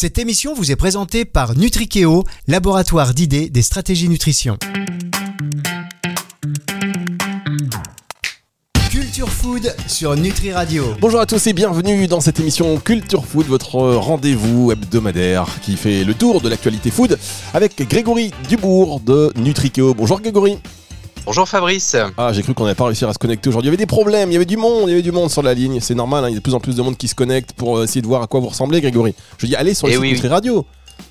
Cette 0.00 0.16
émission 0.16 0.54
vous 0.54 0.72
est 0.72 0.76
présentée 0.76 1.26
par 1.26 1.54
Nutrikeo, 1.58 2.24
laboratoire 2.48 3.12
d'idées 3.12 3.50
des 3.50 3.60
stratégies 3.60 4.08
nutrition. 4.08 4.56
Culture 8.90 9.28
Food 9.28 9.76
sur 9.86 10.16
Nutri 10.16 10.54
Radio. 10.54 10.94
Bonjour 11.02 11.20
à 11.20 11.26
tous 11.26 11.46
et 11.48 11.52
bienvenue 11.52 12.06
dans 12.06 12.20
cette 12.20 12.40
émission 12.40 12.78
Culture 12.78 13.26
Food, 13.26 13.44
votre 13.44 13.74
rendez-vous 13.74 14.72
hebdomadaire 14.72 15.60
qui 15.60 15.76
fait 15.76 16.02
le 16.02 16.14
tour 16.14 16.40
de 16.40 16.48
l'actualité 16.48 16.90
food 16.90 17.18
avec 17.52 17.86
Grégory 17.86 18.30
Dubourg 18.48 19.00
de 19.00 19.34
Nutrikeo. 19.36 19.92
Bonjour 19.92 20.22
Grégory. 20.22 20.56
Bonjour 21.26 21.48
Fabrice. 21.48 21.96
Ah, 22.16 22.32
j'ai 22.32 22.42
cru 22.42 22.54
qu'on 22.54 22.64
n'avait 22.64 22.74
pas 22.74 22.86
réussi 22.86 23.04
à 23.04 23.12
se 23.12 23.18
connecter 23.18 23.48
aujourd'hui. 23.48 23.68
Il 23.68 23.72
y 23.72 23.74
avait 23.74 23.82
des 23.82 23.86
problèmes, 23.86 24.30
il 24.30 24.32
y 24.32 24.36
avait 24.36 24.44
du 24.46 24.56
monde, 24.56 24.84
il 24.86 24.90
y 24.90 24.92
avait 24.94 25.02
du 25.02 25.12
monde 25.12 25.30
sur 25.30 25.42
la 25.42 25.54
ligne. 25.54 25.78
C'est 25.80 25.94
normal, 25.94 26.24
hein, 26.24 26.28
il 26.28 26.32
y 26.32 26.34
a 26.34 26.38
de 26.38 26.42
plus 26.42 26.54
en 26.54 26.60
plus 26.60 26.74
de 26.76 26.82
monde 26.82 26.96
qui 26.96 27.08
se 27.08 27.14
connecte 27.14 27.52
pour 27.52 27.78
euh, 27.78 27.84
essayer 27.84 28.02
de 28.02 28.06
voir 28.06 28.22
à 28.22 28.26
quoi 28.26 28.40
vous 28.40 28.48
ressemblez, 28.48 28.80
Grégory. 28.80 29.14
Je 29.38 29.46
dis, 29.46 29.54
allez 29.54 29.74
sur 29.74 29.86
le 29.86 29.92
Eh 29.92 29.96
site 29.96 30.02
oui, 30.02 30.10
Nutri 30.12 30.26
oui. 30.28 30.32
Radio. 30.32 30.66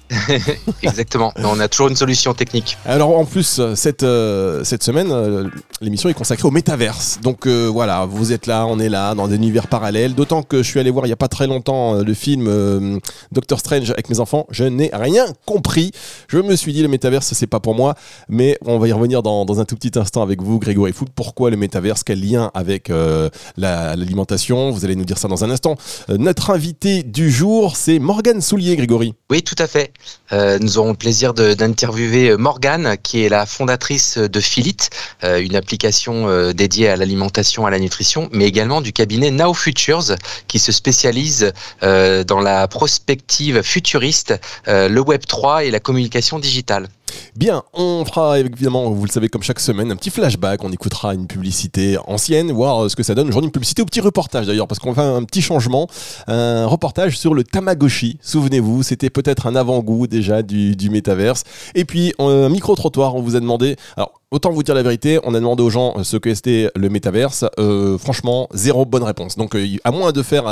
Exactement. 0.83 1.31
Mais 1.37 1.45
on 1.45 1.59
a 1.59 1.67
toujours 1.67 1.87
une 1.87 1.95
solution 1.95 2.33
technique. 2.33 2.77
Alors 2.85 3.17
en 3.17 3.25
plus, 3.25 3.59
euh, 3.59 3.75
cette, 3.75 4.03
euh, 4.03 4.63
cette 4.63 4.83
semaine, 4.83 5.09
euh, 5.11 5.49
l'émission 5.81 6.09
est 6.09 6.13
consacrée 6.13 6.47
au 6.47 6.51
métaverse. 6.51 7.19
Donc 7.21 7.45
euh, 7.47 7.67
voilà, 7.67 8.05
vous 8.05 8.31
êtes 8.31 8.47
là, 8.47 8.65
on 8.65 8.79
est 8.79 8.89
là, 8.89 9.15
dans 9.15 9.27
des 9.27 9.35
univers 9.35 9.67
parallèles. 9.67 10.15
D'autant 10.15 10.43
que 10.43 10.57
je 10.63 10.67
suis 10.69 10.79
allé 10.79 10.89
voir 10.91 11.05
il 11.05 11.09
n'y 11.09 11.13
a 11.13 11.17
pas 11.17 11.27
très 11.27 11.47
longtemps 11.47 11.95
le 11.95 12.13
film 12.13 12.99
Doctor 13.31 13.59
Strange 13.59 13.89
avec 13.91 14.09
mes 14.09 14.19
enfants. 14.19 14.45
Je 14.51 14.63
n'ai 14.63 14.89
rien 14.93 15.25
compris. 15.45 15.91
Je 16.27 16.39
me 16.39 16.55
suis 16.55 16.73
dit, 16.73 16.81
le 16.81 16.87
métaverse, 16.87 17.33
c'est 17.33 17.47
pas 17.47 17.59
pour 17.59 17.75
moi. 17.75 17.95
Mais 18.29 18.57
on 18.65 18.79
va 18.79 18.87
y 18.87 18.91
revenir 18.91 19.21
dans, 19.23 19.45
dans 19.45 19.59
un 19.59 19.65
tout 19.65 19.75
petit 19.75 19.97
instant 19.99 20.21
avec 20.21 20.41
vous, 20.41 20.59
Grégory 20.59 20.93
Foot. 20.93 21.09
Pourquoi 21.15 21.49
le 21.49 21.57
métaverse? 21.57 22.03
Quel 22.03 22.21
lien 22.27 22.51
avec 22.53 22.89
euh, 22.89 23.29
la- 23.57 23.95
l'alimentation? 23.95 24.71
Vous 24.71 24.85
allez 24.85 24.95
nous 24.95 25.05
dire 25.05 25.17
ça 25.17 25.27
dans 25.27 25.43
un 25.43 25.49
instant. 25.49 25.75
Notre 26.09 26.49
invité 26.51 27.03
du 27.03 27.29
jour, 27.31 27.75
c'est 27.75 27.99
Morgane 27.99 28.41
Soulier, 28.41 28.75
Grégory. 28.75 29.13
Oui, 29.29 29.41
tout 29.43 29.55
à 29.59 29.67
fait. 29.67 29.91
Euh, 30.31 30.59
nous 30.59 30.77
aurons 30.77 30.91
le 30.91 30.97
plaisir 30.97 31.33
d'interviewer 31.33 32.37
Morgane, 32.37 32.97
qui 33.01 33.23
est 33.23 33.29
la 33.29 33.45
fondatrice 33.45 34.17
de 34.17 34.39
Philit, 34.39 34.77
euh, 35.23 35.41
une 35.41 35.55
application 35.55 36.27
euh, 36.27 36.53
dédiée 36.53 36.89
à 36.89 36.95
l'alimentation, 36.95 37.65
à 37.65 37.71
la 37.71 37.79
nutrition, 37.79 38.29
mais 38.31 38.45
également 38.45 38.81
du 38.81 38.93
cabinet 38.93 39.31
Now 39.31 39.53
Futures, 39.53 40.15
qui 40.47 40.59
se 40.59 40.71
spécialise 40.71 41.51
euh, 41.83 42.23
dans 42.23 42.39
la 42.39 42.67
prospective 42.67 43.61
futuriste, 43.61 44.39
euh, 44.67 44.87
le 44.89 45.01
Web 45.01 45.25
3 45.25 45.65
et 45.65 45.71
la 45.71 45.79
communication 45.79 46.39
digitale. 46.39 46.89
Bien, 47.35 47.63
on 47.73 48.03
fera 48.05 48.39
évidemment, 48.39 48.89
vous 48.89 49.05
le 49.05 49.11
savez, 49.11 49.29
comme 49.29 49.43
chaque 49.43 49.59
semaine, 49.59 49.91
un 49.91 49.95
petit 49.95 50.09
flashback. 50.09 50.63
On 50.63 50.71
écoutera 50.71 51.13
une 51.13 51.27
publicité 51.27 51.97
ancienne, 52.05 52.51
voir 52.51 52.83
euh, 52.83 52.89
ce 52.89 52.95
que 52.95 53.03
ça 53.03 53.15
donne. 53.15 53.27
Aujourd'hui, 53.27 53.47
une 53.47 53.51
publicité 53.51 53.81
au 53.81 53.85
petit 53.85 54.01
reportage 54.01 54.47
d'ailleurs, 54.47 54.67
parce 54.67 54.79
qu'on 54.79 54.93
fait 54.93 55.01
un 55.01 55.23
petit 55.23 55.41
changement. 55.41 55.87
Un 56.27 56.65
reportage 56.65 57.17
sur 57.17 57.33
le 57.33 57.43
Tamagotchi. 57.43 58.17
Souvenez-vous, 58.21 58.83
c'était 58.83 59.09
peut-être 59.09 59.47
un 59.47 59.55
avant-goût 59.55 60.07
déjà 60.07 60.41
du, 60.41 60.75
du 60.75 60.89
métaverse. 60.89 61.43
Et 61.75 61.85
puis, 61.85 62.13
un 62.19 62.49
micro-trottoir, 62.49 63.15
on 63.15 63.21
vous 63.21 63.35
a 63.35 63.39
demandé. 63.39 63.75
Alors, 63.95 64.19
Autant 64.31 64.51
vous 64.51 64.61
dire 64.61 64.75
la 64.75 64.83
vérité, 64.83 65.19
on 65.23 65.33
a 65.33 65.39
demandé 65.39 65.63
aux 65.63 65.71
gens 65.71 66.03
ce 66.03 66.15
que 66.15 66.35
c'était 66.35 66.69
le 66.75 66.89
métaverse. 66.89 67.45
Euh, 67.57 67.97
franchement, 67.97 68.47
zéro 68.53 68.85
bonne 68.85 69.01
réponse. 69.01 69.37
Donc, 69.37 69.55
euh, 69.55 69.65
à 69.83 69.89
moins 69.89 70.11
de 70.11 70.21
faire 70.21 70.43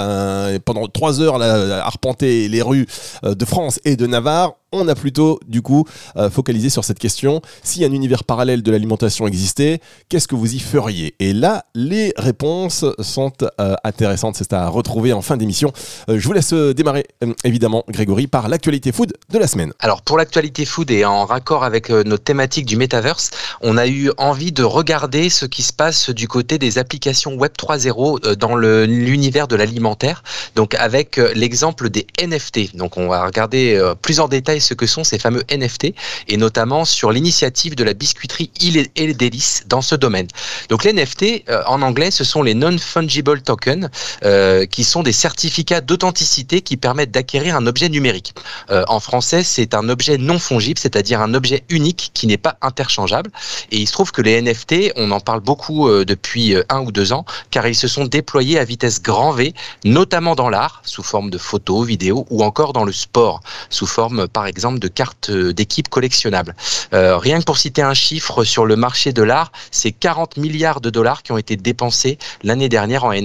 pendant 0.65 0.87
trois 0.87 1.21
heures 1.21 1.37
là, 1.37 1.85
arpenter 1.85 2.47
les 2.47 2.63
rues 2.63 2.87
euh, 3.23 3.35
de 3.35 3.45
France 3.45 3.79
et 3.85 3.95
de 3.95 4.07
Navarre, 4.07 4.55
on 4.71 4.87
a 4.87 4.95
plutôt 4.95 5.39
du 5.47 5.61
coup 5.61 5.85
euh, 6.17 6.29
focalisé 6.29 6.69
sur 6.69 6.83
cette 6.83 6.99
question. 6.99 7.41
Si 7.63 7.83
un 7.85 7.91
univers 7.91 8.23
parallèle 8.23 8.63
de 8.63 8.71
l'alimentation 8.71 9.27
existait, 9.27 9.79
qu'est-ce 10.09 10.27
que 10.27 10.35
vous 10.35 10.55
y 10.55 10.59
feriez? 10.59 11.15
Et 11.19 11.33
là, 11.33 11.65
les 11.73 12.13
réponses 12.17 12.85
sont 12.99 13.31
euh, 13.59 13.75
intéressantes. 13.83 14.35
C'est 14.37 14.53
à 14.53 14.67
retrouver 14.67 15.13
en 15.13 15.21
fin 15.21 15.37
d'émission. 15.37 15.71
Euh, 16.09 16.19
je 16.19 16.27
vous 16.27 16.33
laisse 16.33 16.53
démarrer, 16.53 17.05
évidemment, 17.43 17.83
Grégory, 17.89 18.27
par 18.27 18.49
l'actualité 18.49 18.91
food 18.91 19.13
de 19.29 19.37
la 19.37 19.47
semaine. 19.47 19.73
Alors 19.79 20.01
pour 20.01 20.17
l'actualité 20.17 20.65
food 20.65 20.91
et 20.91 21.05
en 21.05 21.25
raccord 21.25 21.63
avec 21.63 21.89
euh, 21.89 22.03
notre 22.03 22.23
thématique 22.23 22.65
du 22.65 22.77
metaverse, 22.77 23.31
on 23.61 23.77
a 23.77 23.87
eu 23.87 24.11
envie 24.17 24.51
de 24.51 24.63
regarder 24.63 25.29
ce 25.29 25.45
qui 25.45 25.63
se 25.63 25.73
passe 25.73 26.09
du 26.09 26.27
côté 26.27 26.57
des 26.57 26.77
applications 26.77 27.35
Web 27.35 27.53
3.0 27.59 28.25
euh, 28.25 28.35
dans 28.35 28.55
l'univers 28.55 29.47
de 29.47 29.55
l'alimentaire. 29.55 30.23
Donc 30.55 30.75
avec 30.75 31.17
l'exemple 31.17 31.89
des 31.89 32.07
NFT. 32.21 32.75
Donc 32.75 32.97
on 32.97 33.07
va 33.07 33.25
regarder 33.25 33.81
plus 34.01 34.19
en 34.19 34.27
détail 34.27 34.56
ce 34.59 34.73
que 34.73 34.85
sont 34.85 35.03
ces 35.03 35.19
fameux 35.19 35.43
NFT 35.51 35.93
et 36.27 36.37
notamment 36.37 36.85
sur 36.85 37.11
l'initiative 37.11 37.75
de 37.75 37.83
la 37.83 37.93
biscuiterie 37.93 38.51
Il 38.61 38.77
et 38.77 39.13
Délices 39.13 39.63
dans 39.67 39.81
ce 39.81 39.95
domaine. 39.95 40.27
Donc 40.69 40.83
les 40.83 40.93
NFT 40.93 41.43
euh, 41.49 41.61
en 41.67 41.81
anglais, 41.81 42.11
ce 42.11 42.23
sont 42.23 42.43
les 42.43 42.53
non-fungible 42.53 43.41
tokens 43.41 43.89
euh, 44.23 44.65
qui 44.65 44.83
sont 44.83 45.03
des 45.03 45.11
certificats 45.11 45.81
d'authenticité 45.81 46.61
qui 46.61 46.77
permettent 46.77 47.11
d'acquérir 47.11 47.55
un 47.55 47.67
objet 47.67 47.89
numérique. 47.89 48.33
Euh, 48.69 48.83
en 48.87 48.99
français, 48.99 49.43
c'est 49.43 49.73
un 49.73 49.89
objet 49.89 50.17
non 50.17 50.39
fongible, 50.39 50.79
c'est-à-dire 50.79 51.21
un 51.21 51.33
objet 51.33 51.63
unique 51.69 52.11
qui 52.13 52.27
n'est 52.27 52.37
pas 52.37 52.57
interchangeable. 52.61 53.31
Et 53.71 53.77
il 53.77 53.87
se 53.87 53.93
trouve 53.93 54.11
que 54.11 54.21
les 54.21 54.41
NFT, 54.41 54.93
on 54.95 55.11
en 55.11 55.19
parle 55.19 55.41
beaucoup 55.41 55.89
depuis 56.03 56.55
un 56.69 56.81
ou 56.81 56.91
deux 56.91 57.13
ans, 57.13 57.25
car 57.51 57.67
ils 57.67 57.75
se 57.75 57.87
sont 57.87 58.05
déployés 58.05 58.59
à 58.59 58.63
vitesse 58.63 59.01
grand 59.01 59.31
V, 59.31 59.53
notamment 59.83 60.35
dans 60.35 60.49
l'art, 60.49 60.81
sous 60.83 61.03
forme 61.03 61.29
de 61.29 61.37
photos, 61.37 61.85
vidéos, 61.85 62.25
ou 62.29 62.43
encore 62.43 62.73
dans 62.73 62.83
le 62.83 62.91
sport, 62.91 63.41
sous 63.69 63.87
forme, 63.87 64.27
par 64.27 64.46
exemple, 64.47 64.79
de 64.79 64.87
cartes 64.87 65.29
euh, 65.29 65.53
d'équipe 65.53 65.89
collectionnables. 65.89 66.55
Euh, 66.93 67.17
rien 67.17 67.39
que 67.39 67.45
pour 67.45 67.57
citer 67.57 67.81
un 67.81 67.93
chiffre 67.93 68.43
sur 68.43 68.65
le 68.65 68.75
marché 68.75 69.13
de 69.13 69.21
l'art, 69.23 69.51
c'est 69.71 69.91
40 69.91 70.37
milliards 70.37 70.81
de 70.81 70.89
dollars 70.89 71.23
qui 71.23 71.31
ont 71.31 71.37
été 71.37 71.55
dépensés 71.55 72.17
l'année 72.43 72.69
dernière 72.69 73.03
en 73.03 73.11
euh, 73.11 73.21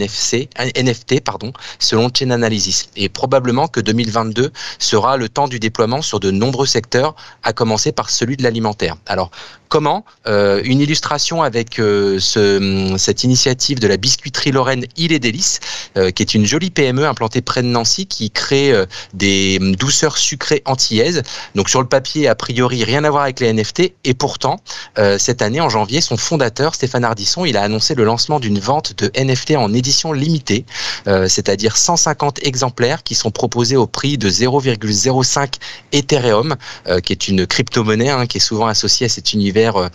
NFT, 0.76 1.20
pardon, 1.20 1.52
selon 1.78 2.10
Chain 2.14 2.30
Analysis. 2.30 2.88
Et 2.96 3.08
probablement 3.08 3.68
que 3.68 3.80
2022 3.80 4.52
sera 4.78 5.16
le 5.16 5.28
temps 5.28 5.48
du 5.48 5.58
déploiement 5.58 6.02
sur 6.02 6.20
de 6.20 6.30
nombreux 6.30 6.66
secteurs, 6.66 7.14
à 7.42 7.52
commencer 7.52 7.92
par 7.92 8.10
celui 8.10 8.36
de 8.36 8.42
l'alimentaire. 8.42 8.96
Alors, 9.06 9.30
comment 9.72 10.04
Euh, 10.26 10.60
Une 10.64 10.80
illustration 10.80 11.42
avec 11.42 11.78
euh, 11.78 12.20
ce, 12.20 12.94
cette 12.98 13.24
initiative 13.24 13.80
de 13.80 13.86
la 13.86 13.96
biscuiterie 13.96 14.52
Lorraine 14.52 14.84
Il 14.96 15.12
et 15.12 15.18
Délices, 15.18 15.60
euh, 15.96 16.10
qui 16.10 16.22
est 16.22 16.34
une 16.34 16.44
jolie 16.44 16.70
PME 16.70 17.06
implantée 17.06 17.40
près 17.40 17.62
de 17.62 17.68
Nancy, 17.68 18.06
qui 18.06 18.30
crée 18.30 18.70
euh, 18.70 18.84
des 19.14 19.58
hum, 19.60 19.74
douceurs 19.74 20.18
sucrées 20.18 20.62
antillaises. 20.66 21.11
Donc 21.54 21.68
sur 21.68 21.80
le 21.80 21.88
papier, 21.88 22.28
a 22.28 22.34
priori, 22.34 22.84
rien 22.84 23.04
à 23.04 23.10
voir 23.10 23.24
avec 23.24 23.40
les 23.40 23.52
NFT. 23.52 23.92
Et 24.04 24.14
pourtant, 24.14 24.60
euh, 24.98 25.18
cette 25.18 25.42
année, 25.42 25.60
en 25.60 25.68
janvier, 25.68 26.00
son 26.00 26.16
fondateur, 26.16 26.74
Stéphane 26.74 27.04
Ardisson, 27.04 27.44
il 27.44 27.56
a 27.56 27.62
annoncé 27.62 27.94
le 27.94 28.04
lancement 28.04 28.40
d'une 28.40 28.58
vente 28.58 28.94
de 28.98 29.10
NFT 29.16 29.56
en 29.56 29.72
édition 29.72 30.12
limitée, 30.12 30.64
euh, 31.06 31.28
c'est-à-dire 31.28 31.76
150 31.76 32.46
exemplaires 32.46 33.02
qui 33.02 33.14
sont 33.14 33.30
proposés 33.30 33.76
au 33.76 33.86
prix 33.86 34.18
de 34.18 34.28
0,05 34.28 35.54
Ethereum, 35.92 36.56
euh, 36.86 37.00
qui 37.00 37.12
est 37.12 37.28
une 37.28 37.46
crypto-monnaie 37.46 38.10
hein, 38.10 38.26
qui 38.26 38.38
est 38.38 38.40
souvent 38.40 38.66
associée 38.66 39.06
à 39.06 39.08
cet 39.08 39.32
univers 39.32 39.90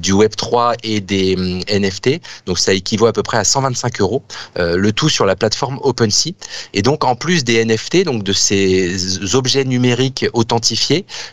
du 0.00 0.12
Web 0.12 0.34
3 0.36 0.74
et 0.82 1.00
des 1.00 1.36
hum, 1.36 1.60
NFT. 1.68 2.20
Donc 2.46 2.58
ça 2.58 2.72
équivaut 2.72 3.06
à 3.06 3.12
peu 3.12 3.22
près 3.22 3.38
à 3.38 3.44
125 3.44 4.00
euros, 4.00 4.22
le 4.56 4.90
tout 4.92 5.08
sur 5.08 5.26
la 5.26 5.36
plateforme 5.36 5.78
OpenSea. 5.82 6.34
Et 6.74 6.82
donc 6.82 7.04
en 7.04 7.14
plus 7.14 7.44
des 7.44 7.64
NFT, 7.64 8.04
donc 8.04 8.22
de 8.22 8.32
ces 8.32 9.34
objets 9.34 9.64
numériques 9.64 10.26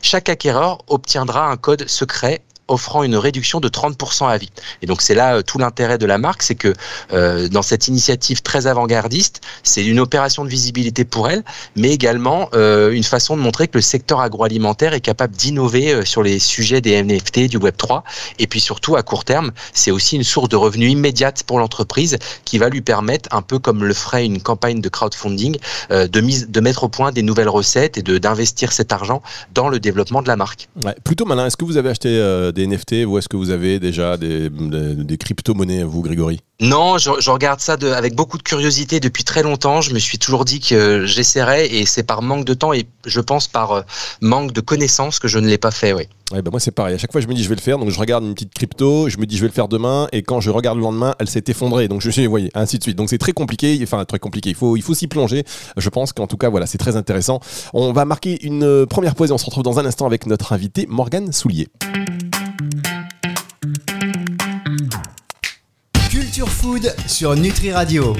chaque 0.01 0.29
acquéreur 0.29 0.83
obtiendra 0.87 1.49
un 1.49 1.57
code 1.57 1.87
secret 1.87 2.41
offrant 2.67 3.03
une 3.03 3.15
réduction 3.15 3.59
de 3.59 3.69
30% 3.69 4.27
à 4.27 4.37
vie. 4.37 4.51
Et 4.81 4.85
donc 4.85 5.01
c'est 5.01 5.15
là 5.15 5.37
euh, 5.37 5.41
tout 5.41 5.57
l'intérêt 5.57 5.97
de 5.97 6.05
la 6.05 6.17
marque, 6.17 6.43
c'est 6.43 6.55
que 6.55 6.73
euh, 7.13 7.47
dans 7.49 7.61
cette 7.61 7.87
initiative 7.87 8.41
très 8.41 8.67
avant-gardiste, 8.67 9.41
c'est 9.63 9.85
une 9.85 9.99
opération 9.99 10.43
de 10.43 10.49
visibilité 10.49 11.05
pour 11.05 11.29
elle, 11.29 11.43
mais 11.75 11.91
également 11.91 12.49
euh, 12.53 12.91
une 12.91 13.03
façon 13.03 13.37
de 13.37 13.41
montrer 13.41 13.67
que 13.67 13.77
le 13.77 13.81
secteur 13.81 14.19
agroalimentaire 14.19 14.93
est 14.93 15.01
capable 15.01 15.35
d'innover 15.35 15.93
euh, 15.93 16.05
sur 16.05 16.23
les 16.23 16.39
sujets 16.39 16.81
des 16.81 17.01
NFT, 17.01 17.49
du 17.49 17.57
Web 17.57 17.75
3, 17.77 18.03
et 18.39 18.47
puis 18.47 18.59
surtout 18.59 18.95
à 18.95 19.03
court 19.03 19.25
terme, 19.25 19.51
c'est 19.73 19.91
aussi 19.91 20.15
une 20.15 20.23
source 20.23 20.49
de 20.49 20.55
revenus 20.55 20.91
immédiate 20.91 21.43
pour 21.43 21.59
l'entreprise 21.59 22.17
qui 22.45 22.57
va 22.57 22.69
lui 22.69 22.81
permettre, 22.81 23.29
un 23.33 23.41
peu 23.41 23.59
comme 23.59 23.83
le 23.83 23.93
ferait 23.93 24.25
une 24.25 24.41
campagne 24.41 24.81
de 24.81 24.89
crowdfunding, 24.89 25.57
euh, 25.91 26.07
de, 26.07 26.21
mise, 26.21 26.49
de 26.49 26.59
mettre 26.59 26.83
au 26.83 26.89
point 26.89 27.11
des 27.11 27.23
nouvelles 27.23 27.49
recettes 27.49 27.97
et 27.97 28.01
d'investir 28.01 28.71
cet 28.71 28.91
argent 28.91 29.21
dans 29.53 29.69
le 29.69 29.79
développement 29.79 30.21
de 30.21 30.27
la 30.27 30.35
marque. 30.35 30.67
Ouais, 30.83 30.95
plutôt 31.03 31.25
malin. 31.25 31.45
Est-ce 31.47 31.57
que 31.57 31.65
vous 31.65 31.77
avez 31.77 31.89
acheté 31.89 32.09
euh, 32.09 32.51
des 32.57 32.67
NFT 32.67 33.05
ou 33.07 33.17
est-ce 33.17 33.29
que 33.29 33.37
vous 33.37 33.49
avez 33.51 33.79
déjà 33.79 34.17
des, 34.17 34.49
des- 34.49 34.95
des 34.95 35.17
crypto-monnaies, 35.17 35.83
vous, 35.83 36.01
Grégory? 36.01 36.39
Non, 36.59 36.97
je, 36.97 37.11
je 37.19 37.29
regarde 37.29 37.59
ça 37.59 37.77
de, 37.77 37.87
avec 37.87 38.15
beaucoup 38.15 38.37
de 38.39 38.43
curiosité 38.43 38.99
depuis 38.99 39.23
très 39.23 39.43
longtemps. 39.43 39.79
Je 39.81 39.93
me 39.93 39.99
suis 39.99 40.17
toujours 40.17 40.43
dit 40.43 40.59
que 40.59 41.05
j'essaierais 41.05 41.67
et 41.71 41.85
c'est 41.85 42.01
par 42.03 42.23
manque 42.23 42.45
de 42.45 42.55
temps 42.55 42.73
et 42.73 42.87
je 43.05 43.21
pense 43.21 43.47
par 43.47 43.71
euh, 43.71 43.81
manque 44.21 44.53
de 44.53 44.61
connaissances 44.61 45.19
que 45.19 45.27
je 45.27 45.37
ne 45.37 45.47
l'ai 45.47 45.59
pas 45.59 45.69
fait. 45.71 45.93
Oui. 45.93 46.03
Ouais, 46.33 46.41
bah 46.41 46.49
moi 46.51 46.59
c'est 46.59 46.71
pareil. 46.71 46.95
À 46.95 46.97
chaque 46.97 47.11
fois 47.11 47.21
je 47.21 47.27
me 47.27 47.33
dis 47.35 47.43
je 47.43 47.47
vais 47.49 47.55
le 47.55 47.61
faire, 47.61 47.77
donc 47.77 47.89
je 47.91 47.99
regarde 47.99 48.23
une 48.25 48.33
petite 48.33 48.53
crypto, 48.53 49.07
je 49.07 49.17
me 49.19 49.25
dis 49.27 49.37
je 49.37 49.41
vais 49.41 49.47
le 49.47 49.53
faire 49.53 49.67
demain, 49.67 50.07
et 50.11 50.23
quand 50.23 50.41
je 50.41 50.49
regarde 50.49 50.77
le 50.77 50.83
lendemain, 50.83 51.13
elle 51.19 51.29
s'est 51.29 51.43
effondrée. 51.47 51.87
Donc 51.87 52.01
je 52.01 52.09
suis, 52.09 52.25
voyez, 52.25 52.49
ainsi 52.55 52.79
de 52.79 52.83
suite. 52.83 52.97
Donc 52.97 53.09
c'est 53.09 53.19
très 53.19 53.33
compliqué, 53.33 53.79
enfin 53.83 54.03
très 54.03 54.19
compliqué. 54.19 54.49
Il 54.49 54.55
faut, 54.55 54.75
il 54.75 54.81
faut 54.81 54.95
s'y 54.95 55.07
plonger. 55.07 55.43
Je 55.77 55.89
pense 55.89 56.11
qu'en 56.11 56.25
tout 56.27 56.37
cas 56.37 56.49
voilà, 56.49 56.65
c'est 56.65 56.79
très 56.79 56.95
intéressant. 56.97 57.39
On 57.73 57.93
va 57.93 58.03
marquer 58.05 58.43
une 58.45 58.63
euh, 58.63 58.85
première 58.87 59.13
pause 59.13 59.29
et 59.29 59.33
on 59.33 59.37
se 59.37 59.45
retrouve 59.45 59.63
dans 59.63 59.77
un 59.79 59.85
instant 59.85 60.07
avec 60.07 60.25
notre 60.25 60.53
invité 60.53 60.85
Morgane 60.89 61.31
Soulier. 61.31 61.67
Food 66.57 66.93
sur 67.05 67.35
Nutri 67.35 67.71
Radio. 67.71 68.15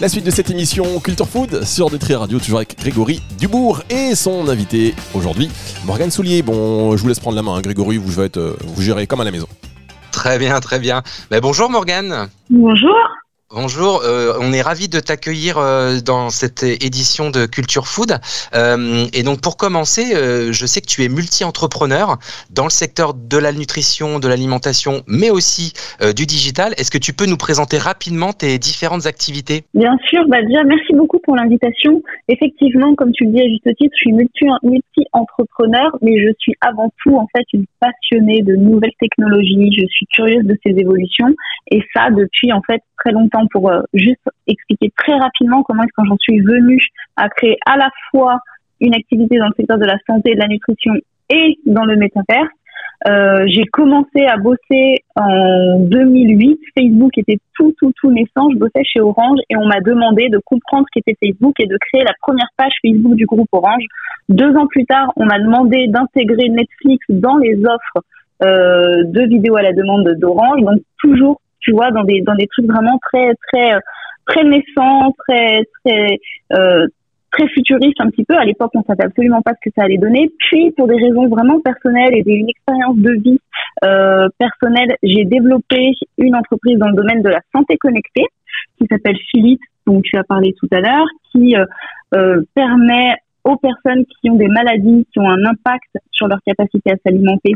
La 0.00 0.08
suite 0.08 0.24
de 0.24 0.30
cette 0.30 0.50
émission 0.50 0.98
Culture 1.00 1.28
Food 1.28 1.64
sur 1.64 1.90
Détri 1.90 2.14
Radio, 2.14 2.38
toujours 2.38 2.58
avec 2.58 2.78
Grégory 2.78 3.20
Dubourg 3.38 3.82
et 3.90 4.14
son 4.14 4.48
invité 4.48 4.94
aujourd'hui, 5.14 5.50
Morgane 5.84 6.10
Soulier. 6.10 6.42
Bon, 6.42 6.96
je 6.96 7.02
vous 7.02 7.08
laisse 7.08 7.20
prendre 7.20 7.36
la 7.36 7.42
main, 7.42 7.56
hein, 7.56 7.60
Grégory, 7.60 7.98
vous, 7.98 8.20
euh, 8.20 8.56
vous 8.64 8.82
gérez 8.82 9.06
comme 9.06 9.20
à 9.20 9.24
la 9.24 9.30
maison. 9.30 9.46
Très 10.12 10.38
bien, 10.38 10.58
très 10.60 10.78
bien. 10.78 11.02
Mais 11.30 11.40
ben, 11.40 11.42
bonjour 11.42 11.68
Morgane. 11.68 12.28
Bonjour. 12.48 12.94
Bonjour, 13.54 14.02
euh, 14.02 14.32
on 14.40 14.52
est 14.52 14.62
ravi 14.62 14.88
de 14.88 14.98
t'accueillir 14.98 15.58
euh, 15.58 16.00
dans 16.04 16.28
cette 16.28 16.64
édition 16.64 17.30
de 17.30 17.46
Culture 17.46 17.86
Food. 17.86 18.18
Euh, 18.52 19.06
et 19.14 19.22
donc 19.22 19.42
pour 19.42 19.56
commencer, 19.56 20.10
je 20.50 20.66
sais 20.66 20.80
que 20.80 20.88
tu 20.88 21.04
es 21.04 21.08
multi-entrepreneur 21.08 22.18
dans 22.50 22.64
le 22.64 22.70
secteur 22.70 23.14
de 23.14 23.38
la 23.38 23.52
nutrition, 23.52 24.18
de 24.18 24.26
l'alimentation, 24.26 25.02
mais 25.06 25.30
aussi 25.30 25.72
du 26.16 26.26
digital. 26.26 26.72
Est-ce 26.78 26.90
que 26.90 26.98
tu 26.98 27.12
peux 27.12 27.26
nous 27.26 27.36
présenter 27.36 27.78
rapidement 27.78 28.32
tes 28.32 28.58
différentes 28.58 29.06
activités? 29.06 29.62
Bien 29.72 29.96
sûr, 30.08 30.26
bah 30.26 30.42
déjà 30.42 30.64
merci 30.64 30.92
beaucoup 30.92 31.20
pour 31.20 31.36
l'invitation. 31.36 32.02
Effectivement, 32.28 32.96
comme 32.96 33.12
tu 33.12 33.24
le 33.24 33.30
dis 33.30 33.40
à 33.40 33.48
juste 33.48 33.68
titre, 33.76 33.94
je 33.94 34.10
suis 34.10 34.12
multi-entrepreneur, 34.12 35.96
mais 36.02 36.18
je 36.18 36.32
suis 36.38 36.54
avant 36.60 36.90
tout 37.04 37.16
en 37.16 37.28
fait 37.36 37.44
une 37.52 37.66
passionnée 37.78 38.42
de 38.42 38.56
nouvelles 38.56 38.98
technologies. 38.98 39.70
Je 39.78 39.86
suis 39.86 40.06
curieuse 40.06 40.44
de 40.44 40.56
ces 40.66 40.72
évolutions 40.76 41.30
et 41.70 41.82
ça 41.94 42.10
depuis 42.10 42.52
en 42.52 42.62
fait 42.62 42.82
très 42.98 43.12
longtemps 43.12 43.43
pour 43.50 43.70
euh, 43.70 43.80
juste 43.92 44.28
expliquer 44.46 44.92
très 44.96 45.16
rapidement 45.18 45.62
comment 45.62 45.82
est-ce 45.82 45.92
que 45.96 46.06
j'en 46.08 46.18
suis 46.18 46.40
venue 46.40 46.80
à 47.16 47.28
créer 47.28 47.56
à 47.66 47.76
la 47.76 47.90
fois 48.10 48.38
une 48.80 48.94
activité 48.94 49.38
dans 49.38 49.46
le 49.46 49.54
secteur 49.56 49.78
de 49.78 49.86
la 49.86 49.96
santé 50.06 50.32
et 50.32 50.34
de 50.34 50.40
la 50.40 50.48
nutrition 50.48 50.94
et 51.30 51.58
dans 51.66 51.84
le 51.84 51.96
métaverse. 51.96 52.48
Euh, 53.06 53.44
j'ai 53.48 53.64
commencé 53.64 54.24
à 54.26 54.36
bosser 54.38 55.04
en 55.16 55.78
2008. 55.80 56.58
Facebook 56.78 57.18
était 57.18 57.38
tout, 57.54 57.74
tout, 57.78 57.92
tout 58.00 58.10
naissant. 58.10 58.48
Je 58.50 58.56
bossais 58.56 58.82
chez 58.84 59.00
Orange 59.00 59.40
et 59.50 59.56
on 59.56 59.66
m'a 59.66 59.80
demandé 59.80 60.28
de 60.30 60.38
comprendre 60.44 60.86
ce 60.88 61.00
qu'était 61.00 61.16
Facebook 61.22 61.54
et 61.60 61.66
de 61.66 61.76
créer 61.76 62.02
la 62.02 62.14
première 62.22 62.48
page 62.56 62.72
Facebook 62.82 63.14
du 63.14 63.26
groupe 63.26 63.48
Orange. 63.52 63.84
Deux 64.28 64.56
ans 64.56 64.66
plus 64.66 64.86
tard, 64.86 65.12
on 65.16 65.26
m'a 65.26 65.38
demandé 65.38 65.86
d'intégrer 65.88 66.48
Netflix 66.48 67.04
dans 67.10 67.36
les 67.36 67.58
offres 67.58 68.04
euh, 68.42 69.04
de 69.04 69.28
vidéos 69.28 69.56
à 69.56 69.62
la 69.62 69.72
demande 69.72 70.08
d'Orange. 70.18 70.62
Donc 70.62 70.80
toujours 70.98 71.40
tu 71.64 71.72
vois, 71.72 71.90
dans 71.90 72.04
des 72.04 72.20
dans 72.20 72.34
des 72.34 72.46
trucs 72.46 72.66
vraiment 72.66 72.98
très 73.12 73.32
très 73.48 73.78
très 74.26 74.44
naissants, 74.44 75.14
très 75.26 75.64
très 75.84 76.18
euh, 76.52 76.86
très 77.34 77.48
futuristes 77.48 78.00
un 78.00 78.10
petit 78.10 78.24
peu. 78.24 78.36
À 78.36 78.44
l'époque, 78.44 78.70
on 78.74 78.82
savait 78.84 79.04
absolument 79.04 79.42
pas 79.42 79.52
ce 79.52 79.68
que 79.68 79.74
ça 79.76 79.84
allait 79.84 79.98
donner. 79.98 80.30
Puis, 80.38 80.70
pour 80.72 80.86
des 80.86 80.96
raisons 80.96 81.28
vraiment 81.28 81.60
personnelles 81.60 82.14
et 82.14 82.22
d'une 82.22 82.48
expérience 82.48 82.96
de 82.96 83.12
vie 83.12 83.40
euh, 83.84 84.28
personnelle, 84.38 84.96
j'ai 85.02 85.24
développé 85.24 85.92
une 86.18 86.36
entreprise 86.36 86.78
dans 86.78 86.88
le 86.88 86.94
domaine 86.96 87.22
de 87.22 87.28
la 87.28 87.40
santé 87.54 87.76
connectée 87.76 88.26
qui 88.78 88.86
s'appelle 88.90 89.16
Philips, 89.30 89.60
dont 89.86 90.00
tu 90.00 90.16
as 90.16 90.24
parlé 90.24 90.54
tout 90.58 90.68
à 90.72 90.80
l'heure, 90.80 91.06
qui 91.32 91.56
euh, 91.56 91.64
euh, 92.14 92.42
permet 92.54 93.14
aux 93.42 93.56
personnes 93.56 94.04
qui 94.06 94.30
ont 94.30 94.36
des 94.36 94.48
maladies 94.48 95.06
qui 95.12 95.18
ont 95.18 95.28
un 95.28 95.44
impact 95.44 95.90
sur 96.12 96.28
leur 96.28 96.38
capacité 96.46 96.92
à 96.92 96.96
s'alimenter 97.04 97.52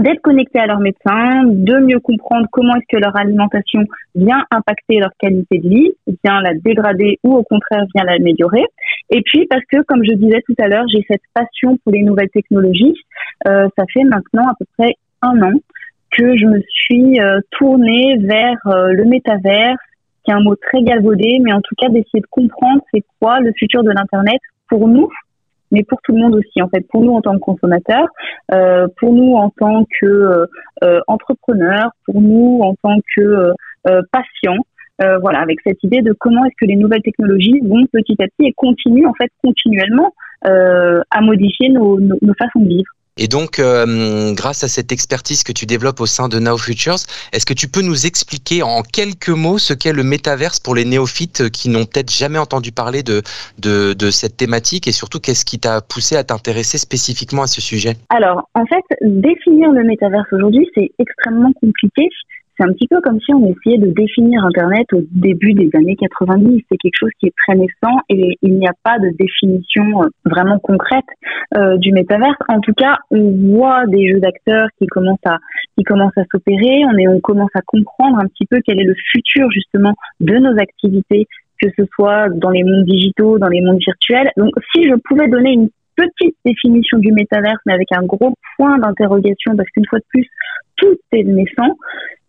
d'être 0.00 0.20
connectés 0.22 0.58
à 0.58 0.66
leur 0.66 0.80
médecin, 0.80 1.44
de 1.44 1.78
mieux 1.78 2.00
comprendre 2.00 2.46
comment 2.50 2.74
est-ce 2.76 2.96
que 2.96 3.00
leur 3.00 3.16
alimentation 3.16 3.84
vient 4.14 4.44
impacter 4.50 4.98
leur 4.98 5.10
qualité 5.18 5.58
de 5.58 5.68
vie, 5.68 5.92
vient 6.24 6.40
la 6.40 6.54
dégrader 6.54 7.18
ou 7.22 7.34
au 7.34 7.42
contraire 7.42 7.84
vient 7.94 8.04
l'améliorer. 8.04 8.64
Et 9.10 9.22
puis 9.22 9.46
parce 9.46 9.64
que, 9.70 9.82
comme 9.82 10.04
je 10.04 10.14
disais 10.14 10.42
tout 10.46 10.54
à 10.58 10.68
l'heure, 10.68 10.86
j'ai 10.92 11.04
cette 11.08 11.22
passion 11.34 11.78
pour 11.82 11.92
les 11.92 12.02
nouvelles 12.02 12.30
technologies. 12.30 12.94
Euh, 13.46 13.68
ça 13.76 13.84
fait 13.92 14.04
maintenant 14.04 14.48
à 14.48 14.54
peu 14.58 14.64
près 14.76 14.94
un 15.22 15.40
an 15.42 15.52
que 16.10 16.36
je 16.36 16.46
me 16.46 16.60
suis 16.68 17.20
euh, 17.20 17.40
tournée 17.52 18.16
vers 18.18 18.58
euh, 18.66 18.92
le 18.92 19.04
métavers, 19.04 19.76
qui 20.24 20.30
est 20.30 20.34
un 20.34 20.42
mot 20.42 20.56
très 20.56 20.82
galvaudé, 20.82 21.38
mais 21.42 21.52
en 21.52 21.60
tout 21.60 21.74
cas 21.78 21.88
d'essayer 21.88 22.20
de 22.20 22.26
comprendre 22.30 22.82
c'est 22.92 23.04
quoi 23.20 23.40
le 23.40 23.52
futur 23.56 23.82
de 23.82 23.90
l'Internet 23.90 24.40
pour 24.68 24.88
nous, 24.88 25.08
mais 25.70 25.82
pour 25.84 26.00
tout 26.02 26.12
le 26.12 26.20
monde 26.20 26.34
aussi 26.34 26.62
en 26.62 26.68
fait 26.68 26.86
pour 26.88 27.02
nous 27.02 27.12
en 27.12 27.20
tant 27.20 27.34
que 27.34 27.40
consommateurs 27.40 28.08
euh, 28.52 28.86
pour 28.98 29.12
nous 29.12 29.34
en 29.34 29.50
tant 29.50 29.84
que 30.00 30.06
euh, 30.06 30.46
euh 30.82 31.00
entrepreneurs 31.06 31.90
pour 32.04 32.20
nous 32.20 32.60
en 32.62 32.74
tant 32.82 32.96
que 33.16 33.20
euh, 33.20 33.52
euh 33.88 34.02
patients 34.12 34.62
euh, 35.02 35.18
voilà 35.18 35.40
avec 35.40 35.58
cette 35.64 35.82
idée 35.82 36.02
de 36.02 36.12
comment 36.12 36.44
est-ce 36.44 36.56
que 36.60 36.66
les 36.66 36.76
nouvelles 36.76 37.02
technologies 37.02 37.60
vont 37.64 37.86
petit 37.92 38.16
à 38.22 38.26
petit 38.26 38.48
et 38.48 38.52
continuent 38.52 39.06
en 39.06 39.14
fait 39.14 39.30
continuellement 39.42 40.12
à 40.42 41.20
modifier 41.20 41.68
nos, 41.68 42.00
nos, 42.00 42.16
nos 42.22 42.34
façons 42.34 42.60
de 42.60 42.68
vivre 42.68 42.90
et 43.22 43.28
donc, 43.28 43.58
euh, 43.58 44.32
grâce 44.32 44.64
à 44.64 44.68
cette 44.68 44.92
expertise 44.92 45.44
que 45.44 45.52
tu 45.52 45.66
développes 45.66 46.00
au 46.00 46.06
sein 46.06 46.28
de 46.28 46.38
Now 46.38 46.56
Futures, 46.56 46.96
est-ce 47.34 47.44
que 47.44 47.52
tu 47.52 47.68
peux 47.68 47.82
nous 47.82 48.06
expliquer 48.06 48.62
en 48.62 48.80
quelques 48.80 49.28
mots 49.28 49.58
ce 49.58 49.74
qu'est 49.74 49.92
le 49.92 50.02
métaverse 50.02 50.58
pour 50.58 50.74
les 50.74 50.86
néophytes 50.86 51.50
qui 51.50 51.68
n'ont 51.68 51.84
peut-être 51.84 52.10
jamais 52.10 52.38
entendu 52.38 52.72
parler 52.72 53.02
de, 53.02 53.20
de, 53.58 53.92
de, 53.92 54.10
cette 54.10 54.38
thématique 54.38 54.88
et 54.88 54.92
surtout 54.92 55.20
qu'est-ce 55.20 55.44
qui 55.44 55.58
t'a 55.58 55.82
poussé 55.82 56.16
à 56.16 56.24
t'intéresser 56.24 56.78
spécifiquement 56.78 57.42
à 57.42 57.46
ce 57.46 57.60
sujet? 57.60 57.92
Alors, 58.08 58.48
en 58.54 58.64
fait, 58.64 58.84
définir 59.02 59.70
le 59.70 59.84
métaverse 59.84 60.32
aujourd'hui, 60.32 60.66
c'est 60.74 60.90
extrêmement 60.98 61.52
compliqué 61.60 62.08
c'est 62.60 62.68
un 62.68 62.72
petit 62.72 62.88
peu 62.88 63.00
comme 63.00 63.18
si 63.20 63.32
on 63.32 63.46
essayait 63.46 63.78
de 63.78 63.90
définir 63.90 64.44
Internet 64.44 64.86
au 64.92 65.00
début 65.10 65.54
des 65.54 65.70
années 65.74 65.96
90. 65.96 66.62
C'est 66.70 66.76
quelque 66.76 66.98
chose 66.98 67.10
qui 67.18 67.26
est 67.26 67.34
très 67.46 67.56
naissant 67.56 68.00
et 68.10 68.36
il 68.42 68.58
n'y 68.58 68.66
a 68.66 68.74
pas 68.84 68.98
de 68.98 69.08
définition 69.18 70.02
euh, 70.02 70.08
vraiment 70.26 70.58
concrète 70.58 71.06
euh, 71.56 71.78
du 71.78 71.92
métaverse. 71.92 72.36
En 72.48 72.60
tout 72.60 72.74
cas, 72.74 72.98
on 73.10 73.30
voit 73.50 73.86
des 73.86 74.10
jeux 74.10 74.20
d'acteurs 74.20 74.68
qui 74.78 74.86
commencent 74.86 75.26
à 75.26 75.38
qui 75.78 75.84
commencent 75.84 76.18
à 76.18 76.24
s'opérer. 76.30 76.84
On 76.92 76.98
est 76.98 77.08
on 77.08 77.20
commence 77.20 77.50
à 77.54 77.62
comprendre 77.64 78.18
un 78.18 78.26
petit 78.26 78.46
peu 78.46 78.58
quel 78.64 78.78
est 78.78 78.84
le 78.84 78.94
futur 79.10 79.50
justement 79.50 79.94
de 80.20 80.36
nos 80.36 80.58
activités, 80.58 81.26
que 81.62 81.68
ce 81.76 81.84
soit 81.94 82.28
dans 82.28 82.50
les 82.50 82.62
mondes 82.62 82.84
digitaux, 82.84 83.38
dans 83.38 83.48
les 83.48 83.62
mondes 83.62 83.80
virtuels. 83.80 84.30
Donc, 84.36 84.50
si 84.74 84.84
je 84.84 84.94
pouvais 84.96 85.28
donner 85.28 85.52
une 85.52 85.70
petite 85.96 86.36
définition 86.44 86.98
du 86.98 87.12
métaverse, 87.12 87.60
mais 87.66 87.72
avec 87.72 87.88
un 87.92 88.02
gros 88.02 88.34
point 88.56 88.78
d'interrogation, 88.78 89.56
parce 89.56 89.68
qu'une 89.70 89.86
fois 89.86 89.98
de 89.98 90.04
plus, 90.08 90.26
tout 90.76 90.96
est 91.12 91.24
naissant. 91.24 91.76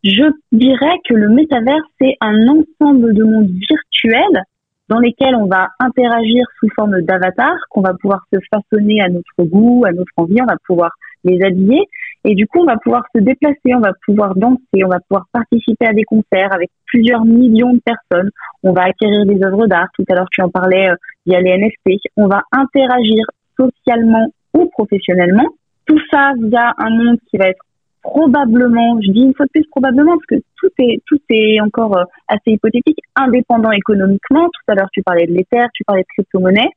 Je 0.03 0.23
dirais 0.51 0.97
que 1.07 1.13
le 1.13 1.29
métavers, 1.29 1.83
c'est 1.99 2.15
un 2.21 2.47
ensemble 2.47 3.13
de 3.13 3.23
mondes 3.23 3.51
virtuels 3.51 4.43
dans 4.89 4.99
lesquels 4.99 5.35
on 5.35 5.45
va 5.45 5.69
interagir 5.79 6.43
sous 6.59 6.67
forme 6.75 7.01
d'avatar, 7.01 7.53
qu'on 7.69 7.81
va 7.81 7.93
pouvoir 7.93 8.25
se 8.33 8.39
façonner 8.53 8.99
à 9.01 9.09
notre 9.09 9.43
goût, 9.43 9.85
à 9.85 9.91
notre 9.91 10.11
envie, 10.17 10.41
on 10.41 10.45
va 10.45 10.57
pouvoir 10.65 10.91
les 11.23 11.41
habiller, 11.43 11.87
et 12.25 12.33
du 12.33 12.47
coup, 12.47 12.59
on 12.59 12.65
va 12.65 12.77
pouvoir 12.77 13.03
se 13.15 13.21
déplacer, 13.21 13.75
on 13.75 13.79
va 13.79 13.93
pouvoir 14.05 14.35
danser, 14.35 14.83
on 14.83 14.89
va 14.89 14.99
pouvoir 15.07 15.27
participer 15.31 15.85
à 15.85 15.93
des 15.93 16.03
concerts 16.03 16.53
avec 16.53 16.71
plusieurs 16.87 17.23
millions 17.23 17.73
de 17.73 17.81
personnes, 17.85 18.31
on 18.63 18.73
va 18.73 18.83
acquérir 18.83 19.25
des 19.25 19.41
œuvres 19.45 19.67
d'art, 19.67 19.87
tout 19.93 20.03
à 20.09 20.15
l'heure 20.15 20.29
tu 20.31 20.41
en 20.41 20.49
parlais 20.49 20.89
euh, 20.89 20.95
via 21.25 21.39
les 21.41 21.57
NFT, 21.57 22.01
on 22.17 22.27
va 22.27 22.41
interagir 22.51 23.23
socialement 23.55 24.27
ou 24.53 24.65
professionnellement, 24.65 25.47
tout 25.85 25.99
ça 26.11 26.31
via 26.37 26.73
un 26.79 26.89
monde 26.89 27.17
qui 27.29 27.37
va 27.37 27.45
être 27.45 27.63
probablement, 28.01 28.99
je 29.01 29.11
dis 29.11 29.21
une 29.21 29.33
fois 29.33 29.45
de 29.45 29.51
plus 29.51 29.67
probablement 29.69 30.13
parce 30.13 30.25
que 30.25 30.45
tout 30.57 30.69
est 30.79 31.01
tout 31.05 31.19
est 31.29 31.59
encore 31.61 31.97
euh, 31.97 32.03
assez 32.27 32.51
hypothétique, 32.51 32.99
indépendant 33.15 33.71
économiquement. 33.71 34.45
Tout 34.45 34.71
à 34.71 34.75
l'heure 34.75 34.89
tu 34.91 35.01
parlais 35.03 35.27
de 35.27 35.33
l'Ether, 35.33 35.65
tu 35.73 35.83
parlais 35.83 36.01
de 36.01 36.07
crypto-monnaie, 36.15 36.69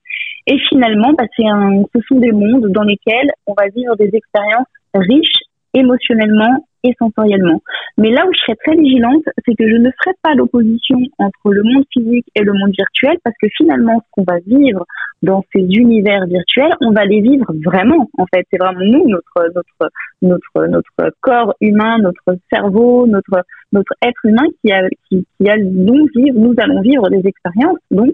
et 0.47 0.59
finalement, 0.69 1.12
bah, 1.16 1.25
un, 1.38 1.83
ce 1.95 2.00
sont 2.09 2.19
des 2.19 2.33
mondes 2.33 2.69
dans 2.71 2.83
lesquels 2.83 3.31
on 3.47 3.54
va 3.54 3.69
vivre 3.69 3.97
des 3.97 4.11
expériences 4.12 4.66
riches 4.95 5.40
émotionnellement 5.73 6.66
et 6.85 6.95
sensoriellement. 6.99 7.61
Mais 7.99 8.11
là 8.11 8.25
où 8.26 8.33
je 8.33 8.38
serais 8.41 8.57
très 8.64 8.76
vigilante, 8.76 9.23
c'est 9.45 9.55
que 9.55 9.69
je 9.69 9.76
ne 9.76 9.91
ferai 10.03 10.14
pas 10.23 10.35
l'opposition 10.35 10.99
entre 11.19 11.50
le 11.53 11.62
monde 11.62 11.85
physique 11.93 12.26
et 12.35 12.43
le 12.43 12.53
monde 12.53 12.73
virtuel, 12.76 13.17
parce 13.25 13.37
que 13.41 13.49
finalement, 13.57 14.00
ce 14.05 14.11
qu'on 14.12 14.25
va 14.25 14.38
vivre 14.47 14.85
dans 15.23 15.43
ces 15.53 15.62
univers 15.62 16.26
virtuels, 16.26 16.75
on 16.83 16.93
va 16.93 17.05
les 17.07 17.23
vivre 17.23 17.47
vraiment. 17.64 18.11
En 18.19 18.26
fait, 18.26 18.47
c'est 18.50 18.59
vraiment 18.59 18.81
nous, 18.81 19.09
notre 19.09 19.53
notre 19.55 19.93
notre 20.23 20.67
notre 20.69 21.17
corps 21.21 21.55
humain, 21.61 21.99
notre 21.99 22.38
cerveau, 22.53 23.07
notre 23.07 23.43
notre 23.73 23.93
être 24.05 24.25
humain 24.25 24.47
qui 24.61 24.71
a 24.71 24.87
qui, 25.09 25.26
qui 25.41 25.49
allons 25.49 26.07
vivre, 26.14 26.38
nous 26.38 26.55
allons 26.59 26.83
vivre 26.83 27.09
des 27.09 27.26
expériences. 27.26 27.79
Donc, 27.91 28.12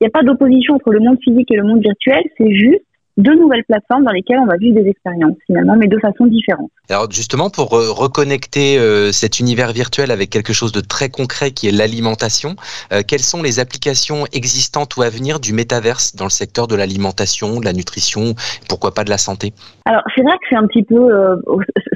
il 0.00 0.06
n'y 0.06 0.08
a 0.08 0.10
pas 0.10 0.24
d'opposition 0.24 0.74
entre 0.74 0.90
le 0.90 0.98
monde 0.98 1.18
physique 1.22 1.50
et 1.52 1.56
le 1.56 1.62
monde 1.62 1.80
virtuel, 1.80 2.24
c'est 2.36 2.52
juste 2.52 2.82
deux 3.22 3.34
nouvelles 3.36 3.64
plateformes 3.64 4.04
dans 4.04 4.12
lesquelles 4.12 4.38
on 4.40 4.46
va 4.46 4.56
vivre 4.56 4.74
des 4.74 4.88
expériences 4.88 5.36
finalement, 5.46 5.76
mais 5.76 5.86
de 5.86 5.98
façon 5.98 6.26
différente. 6.26 6.70
Alors 6.90 7.10
justement, 7.10 7.48
pour 7.48 7.74
euh, 7.74 7.90
reconnecter 7.90 8.78
euh, 8.78 9.12
cet 9.12 9.40
univers 9.40 9.72
virtuel 9.72 10.10
avec 10.10 10.30
quelque 10.30 10.52
chose 10.52 10.72
de 10.72 10.80
très 10.80 11.08
concret 11.08 11.52
qui 11.52 11.68
est 11.68 11.72
l'alimentation, 11.72 12.56
euh, 12.92 13.02
quelles 13.06 13.20
sont 13.20 13.42
les 13.42 13.60
applications 13.60 14.24
existantes 14.32 14.96
ou 14.96 15.02
à 15.02 15.08
venir 15.08 15.40
du 15.40 15.52
métaverse 15.52 16.16
dans 16.16 16.24
le 16.24 16.30
secteur 16.30 16.66
de 16.66 16.76
l'alimentation, 16.76 17.60
de 17.60 17.64
la 17.64 17.72
nutrition, 17.72 18.34
pourquoi 18.68 18.92
pas 18.92 19.04
de 19.04 19.10
la 19.10 19.18
santé? 19.18 19.52
Alors 19.86 20.02
c'est 20.14 20.22
vrai 20.22 20.32
que 20.32 20.46
c'est 20.50 20.56
un 20.56 20.66
petit 20.66 20.82
peu, 20.82 21.08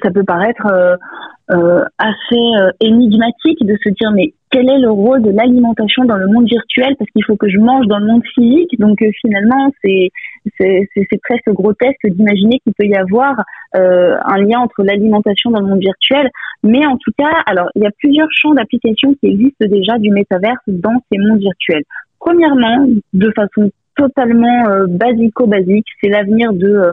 ça 0.03 0.11
peut 0.11 0.25
paraître 0.25 0.67
assez 1.49 2.45
énigmatique 2.81 3.65
de 3.65 3.77
se 3.83 3.91
dire 3.91 4.11
mais 4.13 4.33
quel 4.51 4.71
est 4.71 4.79
le 4.79 4.91
rôle 4.91 5.23
de 5.23 5.31
l'alimentation 5.31 6.05
dans 6.05 6.17
le 6.17 6.29
monde 6.29 6.47
virtuel 6.47 6.95
parce 6.99 7.11
qu'il 7.11 7.25
faut 7.25 7.37
que 7.37 7.49
je 7.49 7.59
mange 7.59 7.87
dans 7.87 7.99
le 7.99 8.07
monde 8.07 8.23
physique. 8.35 8.79
Donc 8.79 9.03
euh, 9.03 9.11
finalement, 9.21 9.73
c'est 9.83 10.11
c'est 10.59 11.21
presque 11.23 11.51
grotesque 11.51 12.07
d'imaginer 12.07 12.61
qu'il 12.61 12.73
peut 12.75 12.87
y 12.87 12.95
avoir 12.95 13.35
euh, 13.75 14.17
un 14.25 14.39
lien 14.39 14.61
entre 14.61 14.83
l'alimentation 14.85 15.51
dans 15.51 15.61
le 15.61 15.67
monde 15.67 15.81
virtuel. 15.81 16.31
Mais 16.63 16.87
en 16.87 16.97
tout 16.97 17.13
cas, 17.19 17.43
alors 17.47 17.69
il 17.75 17.83
y 17.83 17.87
a 17.87 17.91
plusieurs 17.99 18.29
champs 18.31 18.55
d'application 18.55 19.15
qui 19.15 19.27
existent 19.27 19.67
déjà 19.67 19.99
du 19.99 20.11
métaverse 20.11 20.63
dans 20.69 21.03
ces 21.11 21.19
mondes 21.19 21.41
virtuels. 21.41 21.85
Premièrement, 22.21 22.87
de 23.13 23.33
façon 23.35 23.71
totalement 23.97 24.69
euh, 24.69 24.87
basico-basique, 24.89 25.87
c'est 26.01 26.09
l'avenir 26.09 26.53
de 26.53 26.93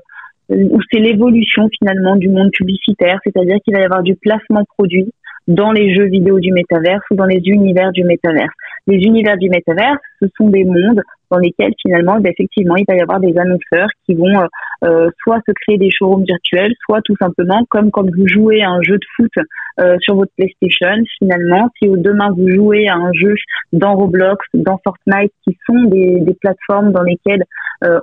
ou 0.49 0.79
c'est 0.91 0.99
l'évolution 0.99 1.69
finalement 1.79 2.15
du 2.15 2.29
monde 2.29 2.51
publicitaire, 2.51 3.17
c'est-à-dire 3.23 3.57
qu'il 3.63 3.73
va 3.73 3.81
y 3.81 3.85
avoir 3.85 4.03
du 4.03 4.15
placement 4.15 4.63
produit 4.77 5.09
dans 5.47 5.71
les 5.71 5.93
jeux 5.93 6.05
vidéo 6.05 6.39
du 6.39 6.51
métaverse 6.51 7.03
ou 7.11 7.15
dans 7.15 7.25
les 7.25 7.41
univers 7.45 7.91
du 7.91 8.03
métaverse. 8.03 8.53
Les 8.87 8.97
univers 8.97 9.37
du 9.37 9.49
métaverse, 9.49 9.99
ce 10.21 10.27
sont 10.37 10.49
des 10.49 10.65
mondes 10.65 11.01
dans 11.33 11.39
lesquels 11.39 11.73
finalement, 11.81 12.17
eh 12.23 12.29
effectivement, 12.29 12.75
il 12.75 12.85
va 12.87 12.95
y 12.95 13.01
avoir 13.01 13.19
des 13.19 13.35
annonceurs 13.37 13.87
qui 14.05 14.13
vont 14.13 14.39
euh, 14.39 14.47
euh, 14.85 15.09
soit 15.23 15.39
se 15.47 15.51
créer 15.53 15.77
des 15.77 15.89
showrooms 15.89 16.25
virtuels, 16.25 16.73
soit 16.85 17.01
tout 17.03 17.15
simplement, 17.19 17.65
comme 17.69 17.89
quand 17.91 18.03
vous 18.03 18.27
jouez 18.27 18.61
à 18.61 18.69
un 18.69 18.81
jeu 18.83 18.97
de 18.97 19.05
foot 19.15 19.31
euh, 19.79 19.97
sur 20.01 20.15
votre 20.15 20.31
PlayStation, 20.37 21.03
finalement, 21.17 21.69
si 21.81 21.89
demain 21.89 22.29
vous 22.37 22.49
jouez 22.51 22.87
à 22.87 22.95
un 22.95 23.11
jeu 23.13 23.33
dans 23.71 23.95
Roblox, 23.95 24.45
dans 24.53 24.79
Fortnite, 24.83 25.31
qui 25.47 25.57
sont 25.65 25.83
des, 25.85 26.19
des 26.19 26.35
plateformes 26.35 26.91
dans 26.91 27.03
lesquelles 27.03 27.43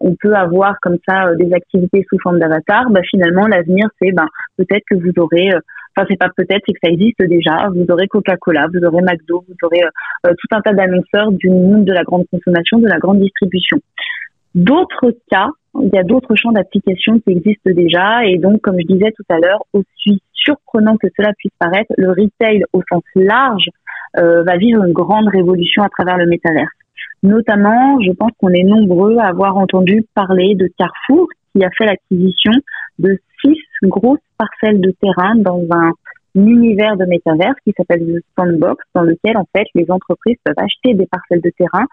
on 0.03 0.15
peut 0.21 0.35
avoir 0.35 0.75
comme 0.83 0.99
ça 1.09 1.35
des 1.37 1.55
activités 1.55 2.05
sous 2.11 2.19
forme 2.23 2.39
d'avatar, 2.39 2.91
bah, 2.91 3.01
finalement, 3.09 3.47
l'avenir, 3.47 3.89
c'est 3.99 4.13
ben, 4.13 4.27
peut-être 4.59 4.85
que 4.91 4.95
vous 4.97 5.13
aurez 5.17 5.49
Enfin, 5.97 6.07
c'est 6.09 6.19
pas 6.19 6.29
peut-être, 6.37 6.63
c'est 6.67 6.73
que 6.73 6.79
ça 6.83 6.91
existe 6.91 7.23
déjà. 7.23 7.69
Vous 7.75 7.85
aurez 7.91 8.07
Coca-Cola, 8.07 8.69
vous 8.73 8.85
aurez 8.85 9.03
McDo, 9.03 9.45
vous 9.49 9.57
aurez 9.63 9.83
euh, 9.83 10.29
euh, 10.29 10.35
tout 10.39 10.57
un 10.57 10.61
tas 10.61 10.73
d'annonceurs 10.73 11.33
du 11.33 11.51
monde 11.51 11.85
de 11.85 11.93
la 11.93 12.05
grande 12.05 12.27
consommation, 12.31 12.79
de 12.79 12.87
la 12.87 12.99
grande 12.99 13.21
distribution. 13.21 13.79
D'autres 14.55 15.15
cas, 15.31 15.49
il 15.83 15.91
y 15.93 15.99
a 15.99 16.03
d'autres 16.03 16.35
champs 16.35 16.53
d'application 16.53 17.21
qui 17.21 17.33
existent 17.33 17.71
déjà 17.71 18.25
et 18.25 18.39
donc, 18.39 18.61
comme 18.61 18.77
je 18.81 18.87
disais 18.87 19.13
tout 19.17 19.25
à 19.29 19.39
l'heure, 19.39 19.63
aussi 19.73 20.21
surprenant 20.33 20.97
que 20.97 21.09
cela 21.17 21.33
puisse 21.39 21.53
paraître, 21.59 21.93
le 21.97 22.11
retail 22.11 22.65
au 22.73 22.83
sens 22.91 23.03
large 23.15 23.69
euh, 24.19 24.43
va 24.43 24.57
vivre 24.57 24.85
une 24.85 24.93
grande 24.93 25.29
révolution 25.29 25.83
à 25.83 25.89
travers 25.89 26.17
le 26.17 26.27
métaverse. 26.27 26.73
Notamment, 27.23 28.01
je 28.01 28.13
pense 28.13 28.31
qu'on 28.39 28.49
est 28.49 28.65
nombreux 28.65 29.19
à 29.19 29.27
avoir 29.27 29.57
entendu 29.57 30.05
parler 30.15 30.55
de 30.55 30.69
Carrefour 30.79 31.29
qui 31.53 31.65
a 31.65 31.69
fait 31.77 31.85
l'acquisition 31.85 32.53
de 32.99 33.19
six 33.45 33.59
grosses 33.83 34.19
parcelles 34.39 34.81
de 34.81 34.93
terrain 35.01 35.35
dans 35.37 35.63
un 35.71 35.93
univers 36.35 36.97
de 36.97 37.05
métaverse 37.07 37.57
qui 37.65 37.73
s'appelle 37.77 38.07
le 38.07 38.21
Sandbox, 38.39 38.85
dans 38.95 39.03
lequel 39.03 39.37
en 39.37 39.47
fait 39.55 39.67
les 39.75 39.91
entreprises 39.91 40.37
peuvent 40.45 40.55
acheter 40.59 40.95
des 40.95 41.07
parcelles 41.07 41.41
de 41.41 41.51
terrain 41.51 41.87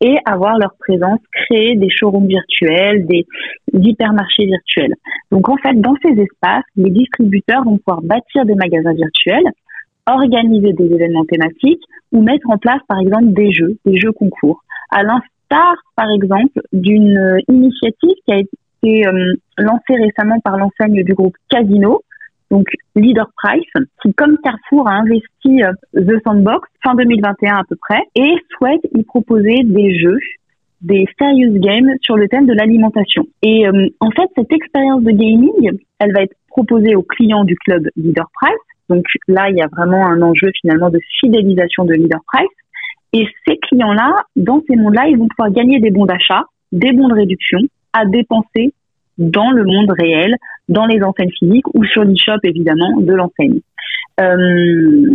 et 0.00 0.16
avoir 0.26 0.58
leur 0.58 0.74
présence, 0.78 1.18
créer 1.32 1.74
des 1.74 1.88
showrooms 1.90 2.28
virtuels, 2.28 3.06
des 3.06 3.26
hypermarchés 3.72 4.46
virtuels. 4.46 4.94
Donc 5.32 5.48
en 5.48 5.56
fait, 5.56 5.74
dans 5.74 5.94
ces 6.04 6.12
espaces, 6.20 6.64
les 6.76 6.90
distributeurs 6.90 7.64
vont 7.64 7.78
pouvoir 7.78 8.02
bâtir 8.02 8.44
des 8.44 8.54
magasins 8.54 8.92
virtuels, 8.92 9.50
organiser 10.06 10.72
des 10.72 10.86
événements 10.86 11.24
thématiques 11.24 11.82
ou 12.12 12.22
mettre 12.22 12.48
en 12.48 12.58
place 12.58 12.80
par 12.88 13.00
exemple 13.00 13.32
des 13.32 13.52
jeux, 13.52 13.76
des 13.84 13.98
jeux 13.98 14.12
concours. 14.12 14.62
À 14.90 15.02
l'instar 15.02 15.74
par 15.96 16.10
exemple 16.10 16.60
d'une 16.72 17.40
initiative 17.48 18.14
qui 18.26 18.32
a 18.32 18.38
été 18.82 19.06
euh, 19.06 19.34
lancé 19.58 19.94
récemment 19.94 20.40
par 20.40 20.56
l'enseigne 20.56 21.02
du 21.02 21.14
groupe 21.14 21.36
Casino, 21.48 22.02
donc 22.50 22.66
Leader 22.96 23.30
Price, 23.36 23.86
qui 24.02 24.14
comme 24.14 24.38
Carrefour 24.42 24.88
a 24.88 24.94
investi 24.94 25.62
euh, 25.62 25.72
The 25.94 26.22
Sandbox 26.24 26.68
fin 26.82 26.94
2021 26.94 27.56
à 27.56 27.62
peu 27.68 27.76
près 27.76 28.02
et 28.14 28.34
souhaite 28.56 28.80
y 28.94 29.02
proposer 29.02 29.62
des 29.64 29.98
jeux 29.98 30.18
des 30.80 31.06
serious 31.18 31.58
games 31.58 31.90
sur 32.02 32.16
le 32.16 32.28
thème 32.28 32.46
de 32.46 32.52
l'alimentation. 32.52 33.24
Et 33.42 33.66
euh, 33.66 33.88
en 34.00 34.10
fait, 34.10 34.28
cette 34.36 34.52
expérience 34.52 35.02
de 35.02 35.10
gaming, 35.10 35.78
elle 35.98 36.12
va 36.12 36.22
être 36.22 36.36
proposée 36.48 36.94
aux 36.94 37.02
clients 37.02 37.44
du 37.44 37.56
club 37.56 37.88
Leader 37.96 38.28
Price. 38.40 38.56
Donc 38.88 39.04
là, 39.26 39.50
il 39.50 39.56
y 39.56 39.62
a 39.62 39.66
vraiment 39.66 40.06
un 40.06 40.22
enjeu 40.22 40.50
finalement 40.60 40.90
de 40.90 41.00
fidélisation 41.20 41.84
de 41.84 41.94
Leader 41.94 42.20
Price. 42.32 42.48
Et 43.12 43.26
ces 43.46 43.56
clients-là, 43.56 44.24
dans 44.36 44.62
ces 44.68 44.76
mondes-là, 44.76 45.08
ils 45.08 45.18
vont 45.18 45.28
pouvoir 45.28 45.50
gagner 45.50 45.80
des 45.80 45.90
bons 45.90 46.06
d'achat, 46.06 46.44
des 46.72 46.92
bons 46.92 47.08
de 47.08 47.14
réduction, 47.14 47.58
dépenser 48.04 48.72
dans 49.18 49.50
le 49.50 49.64
monde 49.64 49.92
réel, 49.98 50.36
dans 50.68 50.86
les 50.86 51.02
enseignes 51.02 51.32
physiques 51.38 51.66
ou 51.74 51.84
sur 51.84 52.04
l'e-shop 52.04 52.38
évidemment 52.44 53.00
de 53.00 53.12
l'enseigne. 53.12 53.60
Euh, 54.20 55.12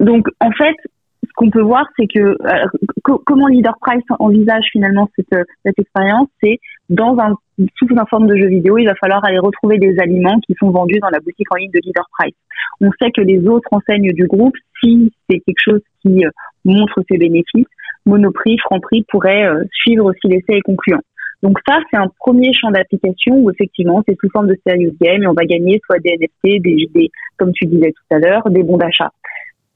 donc 0.00 0.26
en 0.40 0.50
fait, 0.52 0.76
ce 1.22 1.32
qu'on 1.36 1.50
peut 1.50 1.62
voir, 1.62 1.86
c'est 1.98 2.06
que 2.06 2.18
euh, 2.18 3.16
comment 3.24 3.46
Leader 3.46 3.74
Price 3.80 4.04
envisage 4.18 4.64
finalement 4.72 5.08
cette, 5.16 5.46
cette 5.64 5.78
expérience, 5.78 6.28
c'est 6.42 6.58
dans 6.88 7.16
un 7.18 7.34
sous 7.76 7.86
une 7.88 8.02
forme 8.10 8.26
de 8.26 8.36
jeu 8.36 8.48
vidéo, 8.48 8.78
il 8.78 8.86
va 8.86 8.94
falloir 8.94 9.24
aller 9.24 9.38
retrouver 9.38 9.78
des 9.78 9.98
aliments 9.98 10.40
qui 10.40 10.54
sont 10.58 10.70
vendus 10.70 10.98
dans 11.00 11.10
la 11.10 11.20
boutique 11.20 11.46
en 11.52 11.56
ligne 11.56 11.70
de 11.70 11.80
Leader 11.84 12.06
Price. 12.18 12.34
On 12.80 12.90
sait 13.00 13.10
que 13.10 13.20
les 13.20 13.46
autres 13.46 13.68
enseignes 13.70 14.12
du 14.12 14.26
groupe, 14.26 14.56
si 14.82 15.12
c'est 15.28 15.38
quelque 15.40 15.62
chose 15.62 15.80
qui 16.00 16.24
euh, 16.24 16.30
montre 16.64 17.02
ses 17.10 17.18
bénéfices, 17.18 17.66
Monoprix, 18.04 18.58
Franprix 18.58 19.04
pourraient 19.08 19.48
suivre 19.72 20.06
aussi 20.06 20.26
l'essai 20.26 20.54
et 20.54 20.60
concluant. 20.62 20.98
Donc 21.42 21.58
ça, 21.66 21.78
c'est 21.90 21.96
un 21.96 22.08
premier 22.20 22.52
champ 22.52 22.70
d'application 22.70 23.36
où 23.36 23.50
effectivement, 23.50 24.02
c'est 24.06 24.16
sous 24.20 24.30
forme 24.30 24.46
de 24.46 24.56
serious 24.66 24.94
game 25.00 25.22
et 25.22 25.26
on 25.26 25.32
va 25.32 25.44
gagner 25.44 25.80
soit 25.84 25.98
des 25.98 26.16
NFT, 26.16 26.62
des, 26.62 26.88
des 26.94 27.10
comme 27.36 27.52
tu 27.52 27.66
disais 27.66 27.92
tout 27.92 28.14
à 28.14 28.18
l'heure, 28.18 28.48
des 28.50 28.62
bons 28.62 28.76
d'achat. 28.76 29.10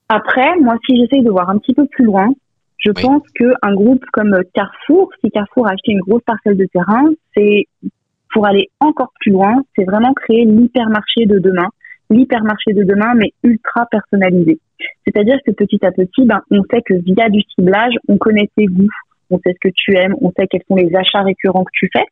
Après, 0.08 0.56
moi, 0.60 0.76
si 0.86 0.96
j'essaye 0.96 1.22
de 1.22 1.30
voir 1.30 1.50
un 1.50 1.58
petit 1.58 1.74
peu 1.74 1.86
plus 1.86 2.04
loin, 2.04 2.28
je 2.78 2.92
pense 2.92 3.22
qu'un 3.34 3.74
groupe 3.74 4.04
comme 4.12 4.38
Carrefour, 4.54 5.10
si 5.24 5.30
Carrefour 5.30 5.66
a 5.66 5.70
acheté 5.70 5.92
une 5.92 6.00
grosse 6.00 6.22
parcelle 6.22 6.56
de 6.56 6.66
terrain, 6.66 7.10
c'est 7.36 7.64
pour 8.32 8.46
aller 8.46 8.68
encore 8.80 9.12
plus 9.20 9.32
loin, 9.32 9.54
c'est 9.74 9.84
vraiment 9.84 10.12
créer 10.12 10.44
l'hypermarché 10.44 11.26
de 11.26 11.38
demain, 11.40 11.68
l'hypermarché 12.10 12.74
de 12.74 12.84
demain, 12.84 13.14
mais 13.14 13.32
ultra 13.42 13.86
personnalisé. 13.90 14.60
C'est-à-dire 15.04 15.38
que 15.44 15.52
petit 15.52 15.84
à 15.84 15.90
petit, 15.90 16.24
ben, 16.24 16.40
on 16.50 16.62
sait 16.70 16.82
que 16.82 16.94
via 16.94 17.28
du 17.28 17.40
ciblage, 17.54 17.94
on 18.08 18.18
connaît 18.18 18.48
tes 18.56 18.66
goûts, 18.66 18.88
on 19.30 19.38
sait 19.38 19.54
ce 19.54 19.68
que 19.68 19.72
tu 19.74 19.96
aimes, 19.96 20.14
on 20.20 20.30
sait 20.30 20.46
quels 20.48 20.62
sont 20.68 20.76
les 20.76 20.94
achats 20.94 21.22
récurrents 21.22 21.64
que 21.64 21.70
tu 21.72 21.88
fais. 21.92 22.04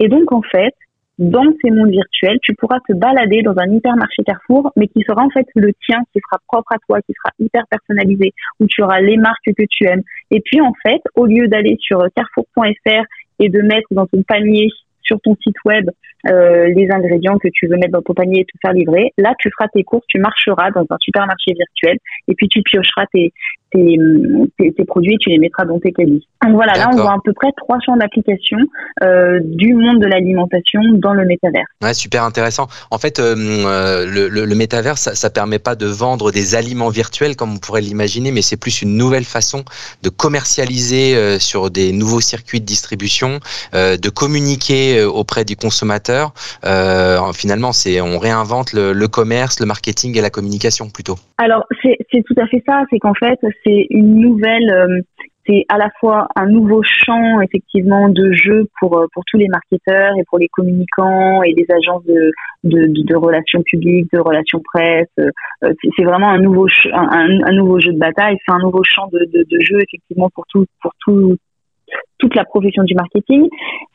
Et 0.00 0.08
donc, 0.08 0.32
en 0.32 0.42
fait, 0.42 0.74
dans 1.18 1.52
ces 1.62 1.70
mondes 1.70 1.90
virtuels, 1.90 2.38
tu 2.42 2.54
pourras 2.54 2.78
te 2.86 2.92
balader 2.92 3.42
dans 3.42 3.56
un 3.58 3.72
hypermarché 3.72 4.22
Carrefour, 4.24 4.70
mais 4.76 4.86
qui 4.86 5.02
sera 5.02 5.22
en 5.22 5.30
fait 5.30 5.46
le 5.56 5.72
tien, 5.84 5.98
qui 6.12 6.20
sera 6.20 6.40
propre 6.46 6.72
à 6.72 6.78
toi, 6.86 7.00
qui 7.02 7.12
sera 7.12 7.32
hyper 7.40 7.66
personnalisé, 7.68 8.32
où 8.60 8.66
tu 8.68 8.82
auras 8.82 9.00
les 9.00 9.16
marques 9.16 9.44
que 9.44 9.64
tu 9.68 9.84
aimes. 9.86 10.02
Et 10.30 10.40
puis, 10.40 10.60
en 10.60 10.72
fait, 10.84 11.02
au 11.16 11.26
lieu 11.26 11.48
d'aller 11.48 11.76
sur 11.80 12.00
carrefour.fr 12.14 13.04
et 13.40 13.48
de 13.48 13.60
mettre 13.62 13.88
dans 13.90 14.06
ton 14.06 14.22
panier 14.22 14.68
sur 15.02 15.20
ton 15.20 15.34
site 15.42 15.56
web 15.64 15.88
euh, 16.30 16.68
les 16.74 16.90
ingrédients 16.90 17.38
que 17.38 17.48
tu 17.52 17.66
veux 17.66 17.76
mettre 17.76 17.92
dans 17.92 18.02
ton 18.02 18.14
panier 18.14 18.40
et 18.40 18.44
te 18.44 18.52
faire 18.60 18.72
livrer. 18.72 19.12
Là, 19.16 19.34
tu 19.38 19.50
feras 19.56 19.68
tes 19.68 19.82
courses, 19.82 20.06
tu 20.08 20.18
marcheras 20.18 20.70
dans 20.70 20.84
un 20.90 20.96
supermarché 21.00 21.52
virtuel 21.54 21.98
et 22.28 22.34
puis 22.34 22.48
tu 22.48 22.62
piocheras 22.62 23.06
tes, 23.12 23.32
tes, 23.70 23.98
tes, 24.58 24.84
produits 24.84 25.14
et 25.14 25.18
tu 25.18 25.30
les 25.30 25.38
mettras 25.38 25.64
dans 25.64 25.78
tes 25.78 25.92
cabines. 25.92 26.20
Donc 26.44 26.54
voilà, 26.54 26.74
là, 26.74 26.88
on 26.92 26.96
voit 26.96 27.12
à 27.12 27.18
peu 27.22 27.32
près 27.32 27.48
trois 27.56 27.78
champs 27.84 27.96
d'application 27.96 28.58
euh, 29.02 29.40
du 29.42 29.74
monde 29.74 30.00
de 30.00 30.06
l'alimentation 30.06 30.80
dans 30.94 31.12
le 31.12 31.24
métavers. 31.26 31.66
Ouais, 31.82 31.94
super 31.94 32.24
intéressant. 32.24 32.68
En 32.90 32.98
fait, 32.98 33.18
euh, 33.18 33.34
euh 33.36 34.06
le, 34.06 34.28
le, 34.28 34.44
le 34.44 34.54
métavers, 34.54 34.98
ça, 34.98 35.14
ça 35.14 35.30
permet 35.30 35.58
pas 35.58 35.74
de 35.74 35.86
vendre 35.86 36.30
des 36.30 36.54
aliments 36.54 36.88
virtuels 36.88 37.36
comme 37.36 37.54
on 37.54 37.58
pourrait 37.58 37.80
l'imaginer, 37.80 38.30
mais 38.30 38.42
c'est 38.42 38.56
plus 38.56 38.82
une 38.82 38.96
nouvelle 38.96 39.24
façon 39.24 39.64
de 40.02 40.08
commercialiser 40.08 41.16
euh, 41.16 41.38
sur 41.38 41.70
des 41.70 41.92
nouveaux 41.92 42.20
circuits 42.20 42.60
de 42.60 42.66
distribution, 42.66 43.40
de 43.74 44.08
communiquer 44.08 45.04
auprès 45.04 45.44
du 45.44 45.56
consommateur. 45.56 46.32
finalement, 47.34 47.72
c'est 47.72 48.00
on 48.00 48.18
réinvente 48.18 48.72
le, 48.72 48.92
le 48.92 49.08
commerce, 49.08 49.60
le 49.60 49.66
marketing 49.66 50.16
et 50.16 50.20
la 50.20 50.30
communication 50.30 50.88
plutôt. 50.88 51.16
Alors, 51.38 51.64
c'est 51.82 52.22
tout 52.24 52.34
à 52.40 52.46
fait 52.46 52.62
ça. 52.66 52.82
C'est 52.90 52.98
qu'en 52.98 53.14
fait, 53.14 53.38
c'est 53.64 53.86
une 53.90 54.16
nouvelle, 54.20 54.70
euh, 54.70 55.00
c'est 55.46 55.64
à 55.68 55.78
la 55.78 55.90
fois 55.98 56.28
un 56.36 56.46
nouveau 56.46 56.82
champ 56.82 57.40
effectivement 57.40 58.08
de 58.08 58.32
jeu 58.32 58.68
pour 58.78 58.98
euh, 58.98 59.06
pour 59.12 59.24
tous 59.26 59.38
les 59.38 59.48
marketeurs 59.48 60.12
et 60.18 60.24
pour 60.28 60.38
les 60.38 60.48
communicants 60.48 61.42
et 61.42 61.54
les 61.54 61.66
agences 61.70 62.04
de 62.04 62.30
de, 62.64 63.16
relations 63.16 63.62
publiques, 63.62 64.12
de 64.12 64.20
relations 64.20 64.60
presse. 64.72 65.08
Euh, 65.18 65.30
c'est 65.96 66.04
vraiment 66.04 66.28
un 66.28 66.38
nouveau 66.38 66.66
un, 66.92 67.52
nouveau 67.52 67.80
jeu 67.80 67.92
de 67.92 67.98
bataille. 67.98 68.36
C'est 68.46 68.52
un 68.52 68.58
nouveau 68.58 68.82
champ 68.84 69.08
de, 69.12 69.26
de, 69.32 69.60
jeu 69.60 69.78
effectivement 69.80 70.28
pour 70.34 70.44
tout 70.48 70.66
pour 70.82 70.92
tout 71.04 71.36
toute 72.18 72.34
la 72.34 72.44
profession 72.44 72.82
du 72.82 72.94
marketing. 72.94 73.48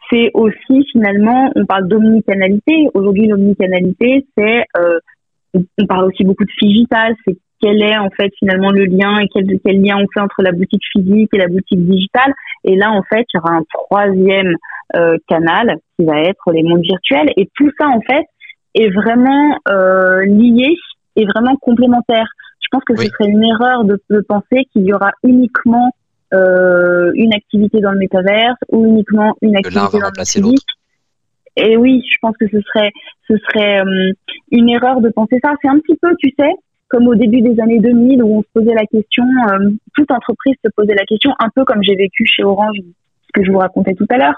C'est 0.10 0.32
aussi 0.34 0.86
finalement, 0.92 1.52
on 1.56 1.66
parle 1.66 1.88
d'omnicanalité. 1.88 2.88
Aujourd'hui, 2.94 3.28
l'omnicanalité, 3.28 4.26
c'est 4.38 4.66
on 5.54 5.86
parle 5.86 6.06
aussi 6.06 6.24
beaucoup 6.24 6.46
de 6.46 6.52
digital, 6.60 7.16
quel 7.64 7.82
est 7.82 7.98
en 7.98 8.10
fait 8.10 8.30
finalement 8.38 8.72
le 8.72 8.84
lien 8.86 9.20
et 9.20 9.28
quel, 9.34 9.48
quel 9.64 9.82
lien 9.82 9.96
on 9.98 10.08
fait 10.14 10.20
entre 10.20 10.42
la 10.44 10.52
boutique 10.52 10.84
physique 10.92 11.30
et 11.34 11.38
la 11.38 11.48
boutique 11.48 11.86
digitale. 11.88 12.34
Et 12.66 12.76
là, 12.76 12.92
en 12.92 13.04
fait, 13.04 13.26
il 13.34 13.38
y 13.38 13.40
aura 13.40 13.54
un 13.54 13.64
troisième 13.74 14.56
euh, 14.96 15.18
canal 15.30 15.78
qui 15.98 16.06
va 16.06 16.20
être 16.22 16.52
les 16.52 16.64
mondes 16.64 16.82
virtuels. 16.82 17.32
Et 17.38 17.50
tout 17.56 17.72
ça, 17.80 17.88
en 17.88 18.02
fait, 18.02 18.26
est 18.76 18.90
vraiment 18.90 19.58
euh, 19.70 20.26
lié 20.26 20.76
et 21.16 21.26
vraiment 21.26 21.56
complémentaire. 21.56 22.28
Je 22.60 22.68
pense 22.70 22.84
que 22.84 22.94
Oui. 22.94 23.06
ce 23.06 23.12
serait 23.12 23.30
une 23.30 23.44
erreur 23.44 23.86
de, 23.86 23.98
de 24.10 24.20
penser 24.28 24.66
qu'il 24.74 24.84
y 24.84 24.94
aura 24.94 25.12
uniquement 25.24 25.92
euh, 26.34 27.12
une 27.16 27.34
activité 27.34 27.80
dans 27.80 27.92
le 27.92 28.00
métaverse 28.00 28.58
ou 28.70 28.86
uniquement 28.86 29.36
une 29.42 29.56
activité 29.56 30.00
dans 30.00 30.12
le 30.18 30.26
physique. 30.26 30.66
Et 31.56 31.78
oui, 31.78 32.04
je 32.12 32.18
pense 32.22 32.36
que 32.38 32.48
ce 32.48 32.60
serait, 32.62 32.92
ce 33.28 33.38
serait 33.38 33.82
euh, 33.82 34.12
une 34.52 34.70
erreur 34.70 35.00
de 35.02 35.10
penser 35.10 35.40
ça. 35.44 35.54
C'est 35.62 35.70
un 35.70 35.78
petit 35.78 35.96
peu, 36.02 36.10
tu 36.20 36.34
sais, 36.38 36.52
comme 36.94 37.08
au 37.08 37.16
début 37.16 37.42
des 37.42 37.60
années 37.60 37.80
2000 37.80 38.22
où 38.22 38.38
on 38.38 38.42
se 38.44 38.48
posait 38.54 38.76
la 38.76 38.86
question, 38.86 39.24
euh, 39.50 39.72
toute 39.96 40.12
entreprise 40.12 40.54
se 40.64 40.70
posait 40.78 40.94
la 40.94 41.06
question, 41.06 41.32
un 41.40 41.50
peu 41.50 41.66
comme 41.66 41.82
j'ai 41.82 41.96
vécu 41.96 42.24
chez 42.28 42.44
Orange, 42.44 42.78
ce 42.78 43.32
que 43.34 43.44
je 43.44 43.52
vous 43.52 43.58
racontais 43.58 43.96
tout 43.96 44.06
à 44.12 44.18
l'heure. 44.20 44.36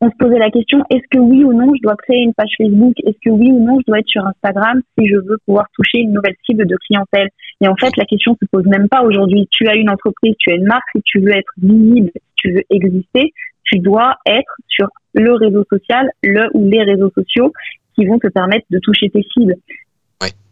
On 0.00 0.08
se 0.08 0.14
posait 0.16 0.38
la 0.38 0.50
question, 0.50 0.84
est-ce 0.90 1.02
que 1.10 1.18
oui 1.18 1.42
ou 1.42 1.52
non 1.52 1.74
je 1.74 1.82
dois 1.82 1.96
créer 1.96 2.22
une 2.22 2.34
page 2.34 2.52
Facebook? 2.56 2.94
Est-ce 3.04 3.18
que 3.20 3.30
oui 3.30 3.50
ou 3.50 3.66
non 3.66 3.80
je 3.80 3.84
dois 3.88 3.98
être 3.98 4.06
sur 4.06 4.24
Instagram 4.24 4.80
si 4.96 5.08
je 5.08 5.16
veux 5.16 5.38
pouvoir 5.44 5.66
toucher 5.74 5.98
une 5.98 6.12
nouvelle 6.12 6.36
cible 6.46 6.68
de 6.68 6.76
clientèle? 6.86 7.30
Et 7.60 7.66
en 7.66 7.74
fait, 7.74 7.90
la 7.96 8.04
question 8.04 8.36
se 8.40 8.46
pose 8.46 8.64
même 8.66 8.88
pas 8.88 9.02
aujourd'hui. 9.02 9.48
Tu 9.50 9.66
as 9.66 9.74
une 9.74 9.90
entreprise, 9.90 10.36
tu 10.38 10.52
as 10.52 10.54
une 10.54 10.66
marque, 10.66 10.86
si 10.94 11.02
tu 11.04 11.18
veux 11.18 11.34
être 11.34 11.52
visible, 11.60 12.12
si 12.14 12.34
tu 12.36 12.52
veux 12.52 12.62
exister, 12.70 13.32
tu 13.64 13.80
dois 13.80 14.14
être 14.24 14.54
sur 14.68 14.86
le 15.14 15.32
réseau 15.32 15.64
social, 15.68 16.08
le 16.22 16.48
ou 16.54 16.68
les 16.68 16.84
réseaux 16.84 17.10
sociaux 17.10 17.52
qui 17.96 18.06
vont 18.06 18.20
te 18.20 18.28
permettre 18.28 18.66
de 18.70 18.78
toucher 18.78 19.10
tes 19.10 19.26
cibles. 19.34 19.56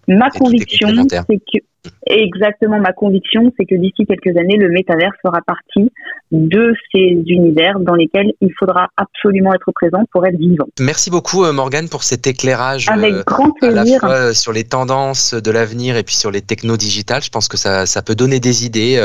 Ma 0.08 0.30
conviction, 0.30 0.88
c'est 1.10 1.38
que 1.38 1.64
exactement 2.06 2.78
ma 2.80 2.92
conviction, 2.92 3.52
c'est 3.58 3.64
que 3.66 3.74
d'ici 3.74 4.04
quelques 4.06 4.36
années, 4.36 4.56
le 4.56 4.68
métavers 4.70 5.12
fera 5.22 5.40
partie 5.46 5.90
de 6.32 6.74
ces 6.92 7.22
univers 7.26 7.78
dans 7.80 7.94
lesquels 7.94 8.32
il 8.40 8.52
faudra 8.58 8.88
absolument 8.96 9.54
être 9.54 9.70
présent 9.72 10.02
pour 10.12 10.26
être 10.26 10.36
vivant. 10.36 10.66
Merci 10.80 11.10
beaucoup 11.10 11.44
euh, 11.44 11.52
Morgane 11.52 11.88
pour 11.88 12.02
cet 12.02 12.26
éclairage 12.26 12.88
Avec 12.88 13.14
euh, 13.14 13.22
grand 13.26 13.52
à 13.62 13.70
la 13.70 13.82
plaisir. 13.82 14.00
fois 14.00 14.10
euh, 14.10 14.32
sur 14.32 14.52
les 14.52 14.64
tendances 14.64 15.34
de 15.34 15.50
l'avenir 15.50 15.96
et 15.96 16.02
puis 16.02 16.14
sur 16.16 16.30
les 16.30 16.40
technos 16.42 16.76
digitales. 16.76 17.22
Je 17.22 17.30
pense 17.30 17.46
que 17.48 17.56
ça, 17.56 17.86
ça 17.86 18.02
peut 18.02 18.14
donner 18.16 18.40
des 18.40 18.66
idées 18.66 18.96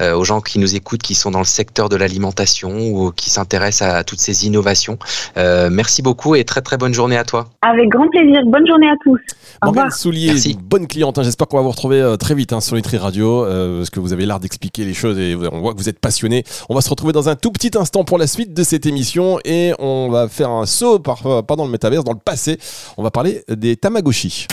euh, 0.00 0.14
aux 0.14 0.24
gens 0.24 0.40
qui 0.40 0.58
nous 0.58 0.76
écoutent, 0.76 1.02
qui 1.02 1.14
sont 1.14 1.30
dans 1.30 1.38
le 1.40 1.44
secteur 1.44 1.88
de 1.88 1.96
l'alimentation 1.96 2.70
ou 2.70 3.10
qui 3.10 3.30
s'intéressent 3.30 3.88
à, 3.88 4.04
toutes 4.04 4.20
ces 4.20 4.46
innovations. 4.46 4.98
Euh, 5.36 5.68
merci 5.72 6.02
beaucoup 6.02 6.34
et 6.36 6.44
très 6.44 6.60
très 6.60 6.76
bonne 6.76 6.94
journée 6.94 7.16
à 7.16 7.24
toi. 7.24 7.46
Avec 7.62 7.88
grand 7.88 8.08
plaisir. 8.08 8.42
Bonne 8.46 8.66
journée 8.66 8.88
à 8.88 8.94
tous. 9.02 9.18
Morgane. 9.62 9.90
Soulier, 9.90 10.28
Merci. 10.28 10.56
bonne 10.62 10.86
cliente. 10.86 11.18
hein. 11.18 11.22
J'espère 11.22 11.48
qu'on 11.48 11.56
va 11.58 11.62
vous 11.64 11.70
retrouver 11.70 12.00
euh, 12.00 12.16
très 12.20 12.34
vite 12.36 12.52
hein, 12.52 12.60
sur 12.60 12.76
Nutri 12.76 12.98
Radio 12.98 13.44
euh, 13.44 13.78
parce 13.78 13.90
que 13.90 13.98
vous 13.98 14.12
avez 14.12 14.26
l'art 14.26 14.38
d'expliquer 14.38 14.84
les 14.84 14.94
choses 14.94 15.18
et 15.18 15.34
on 15.34 15.60
voit 15.60 15.72
que 15.72 15.78
vous 15.78 15.88
êtes 15.88 15.98
passionné. 15.98 16.44
On 16.68 16.74
va 16.74 16.82
se 16.82 16.90
retrouver 16.90 17.12
dans 17.12 17.28
un 17.28 17.34
tout 17.34 17.50
petit 17.50 17.76
instant 17.76 18.04
pour 18.04 18.18
la 18.18 18.28
suite 18.28 18.54
de 18.54 18.62
cette 18.62 18.86
émission 18.86 19.40
et 19.44 19.72
on 19.80 20.08
va 20.10 20.28
faire 20.28 20.50
un 20.50 20.66
saut, 20.66 21.00
par, 21.00 21.26
euh, 21.26 21.42
pas 21.42 21.56
dans 21.56 21.64
le 21.64 21.70
métaverse, 21.72 22.04
dans 22.04 22.12
le 22.12 22.18
passé. 22.18 22.58
On 22.96 23.02
va 23.02 23.10
parler 23.10 23.42
des 23.48 23.76
Tamagotchi. 23.76 24.46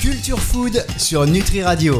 Culture 0.00 0.38
Food 0.38 0.84
sur 0.96 1.26
Nutri 1.26 1.62
Radio. 1.62 1.98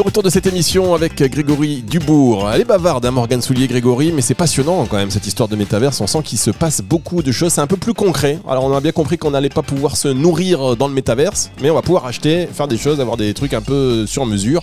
Le 0.00 0.04
retour 0.06 0.22
de 0.22 0.30
cette 0.30 0.46
émission 0.46 0.94
avec 0.94 1.22
Grégory 1.22 1.82
Dubourg. 1.82 2.50
Elle 2.50 2.62
est 2.62 2.64
bavarde, 2.64 3.04
hein, 3.04 3.10
Morgane 3.10 3.42
Soulier, 3.42 3.68
Grégory, 3.68 4.12
mais 4.12 4.22
c'est 4.22 4.32
passionnant 4.32 4.86
quand 4.86 4.96
même 4.96 5.10
cette 5.10 5.26
histoire 5.26 5.46
de 5.46 5.56
métaverse. 5.56 6.00
On 6.00 6.06
sent 6.06 6.22
qu'il 6.24 6.38
se 6.38 6.50
passe 6.50 6.80
beaucoup 6.80 7.22
de 7.22 7.30
choses. 7.32 7.52
C'est 7.52 7.60
un 7.60 7.66
peu 7.66 7.76
plus 7.76 7.92
concret. 7.92 8.38
Alors 8.48 8.64
on 8.64 8.74
a 8.74 8.80
bien 8.80 8.92
compris 8.92 9.18
qu'on 9.18 9.32
n'allait 9.32 9.50
pas 9.50 9.60
pouvoir 9.60 9.98
se 9.98 10.08
nourrir 10.08 10.74
dans 10.74 10.88
le 10.88 10.94
métaverse, 10.94 11.50
mais 11.60 11.68
on 11.68 11.74
va 11.74 11.82
pouvoir 11.82 12.06
acheter, 12.06 12.48
faire 12.50 12.66
des 12.66 12.78
choses, 12.78 12.98
avoir 12.98 13.18
des 13.18 13.34
trucs 13.34 13.52
un 13.52 13.60
peu 13.60 14.06
sur 14.06 14.24
mesure. 14.24 14.62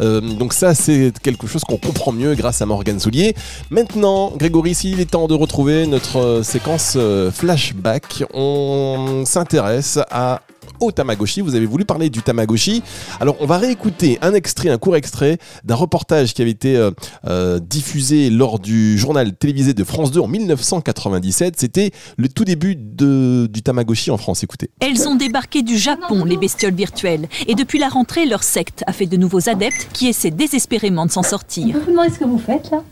Euh, 0.00 0.20
donc 0.20 0.52
ça, 0.52 0.74
c'est 0.74 1.12
quelque 1.22 1.46
chose 1.46 1.62
qu'on 1.62 1.76
comprend 1.76 2.10
mieux 2.10 2.34
grâce 2.34 2.60
à 2.60 2.66
Morgane 2.66 2.98
Soulier. 2.98 3.36
Maintenant, 3.70 4.32
Grégory, 4.36 4.74
s'il 4.74 4.98
est 4.98 5.12
temps 5.12 5.28
de 5.28 5.34
retrouver 5.34 5.86
notre 5.86 6.18
euh, 6.18 6.42
séquence 6.42 6.94
euh, 6.96 7.30
flashback, 7.30 8.24
on 8.34 9.22
s'intéresse 9.26 10.00
à 10.10 10.40
au 10.80 10.92
Tamagotchi. 10.92 11.40
Vous 11.40 11.54
avez 11.54 11.66
voulu 11.66 11.84
parler 11.84 12.10
du 12.10 12.22
Tamagotchi. 12.22 12.82
Alors, 13.20 13.36
on 13.40 13.46
va 13.46 13.58
réécouter 13.58 14.18
un 14.22 14.34
extrait, 14.34 14.68
un 14.68 14.78
court 14.78 14.96
extrait 14.96 15.38
d'un 15.64 15.74
reportage 15.74 16.34
qui 16.34 16.42
avait 16.42 16.50
été 16.50 16.76
euh, 16.76 16.90
euh, 17.26 17.58
diffusé 17.60 18.30
lors 18.30 18.58
du 18.58 18.98
journal 18.98 19.34
télévisé 19.34 19.74
de 19.74 19.84
France 19.84 20.10
2 20.10 20.20
en 20.20 20.28
1997. 20.28 21.54
C'était 21.58 21.90
le 22.16 22.28
tout 22.28 22.44
début 22.44 22.76
de- 22.76 23.48
du 23.50 23.62
Tamagotchi 23.62 24.10
en 24.10 24.16
France. 24.18 24.42
Écoutez. 24.42 24.70
Elles 24.80 25.08
ont 25.08 25.14
débarqué 25.14 25.62
du 25.62 25.76
Japon, 25.78 26.24
les 26.24 26.36
bestioles 26.36 26.74
virtuelles. 26.74 27.28
Et 27.46 27.54
depuis 27.54 27.78
la 27.78 27.88
rentrée, 27.88 28.26
leur 28.26 28.42
secte 28.42 28.82
a 28.86 28.92
fait 28.92 29.06
de 29.06 29.16
nouveaux 29.16 29.48
adeptes 29.48 29.88
qui 29.92 30.08
essaient 30.08 30.30
désespérément 30.30 31.06
de 31.06 31.10
s'en 31.10 31.22
Je 31.22 31.28
sortir. 31.28 31.72
peux 31.74 31.80
vous 31.80 31.90
demander 31.90 32.10
ce 32.10 32.18
que 32.18 32.24
vous 32.24 32.38
faites 32.38 32.70
là 32.70 32.82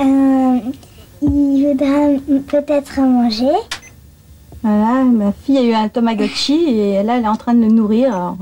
Euh, 0.00 0.58
il 1.22 1.66
voudra 1.68 2.08
peut-être 2.46 3.00
manger. 3.00 3.46
Voilà, 4.68 5.04
ma 5.04 5.30
fille 5.30 5.58
a 5.58 5.62
eu 5.62 5.74
un 5.74 5.86
Tamagotchi 5.86 6.54
et 6.54 7.02
là 7.04 7.18
elle 7.18 7.24
est 7.24 7.28
en 7.28 7.36
train 7.36 7.54
de 7.54 7.60
le 7.60 7.68
nourrir. 7.68 8.12
Alors, 8.12 8.36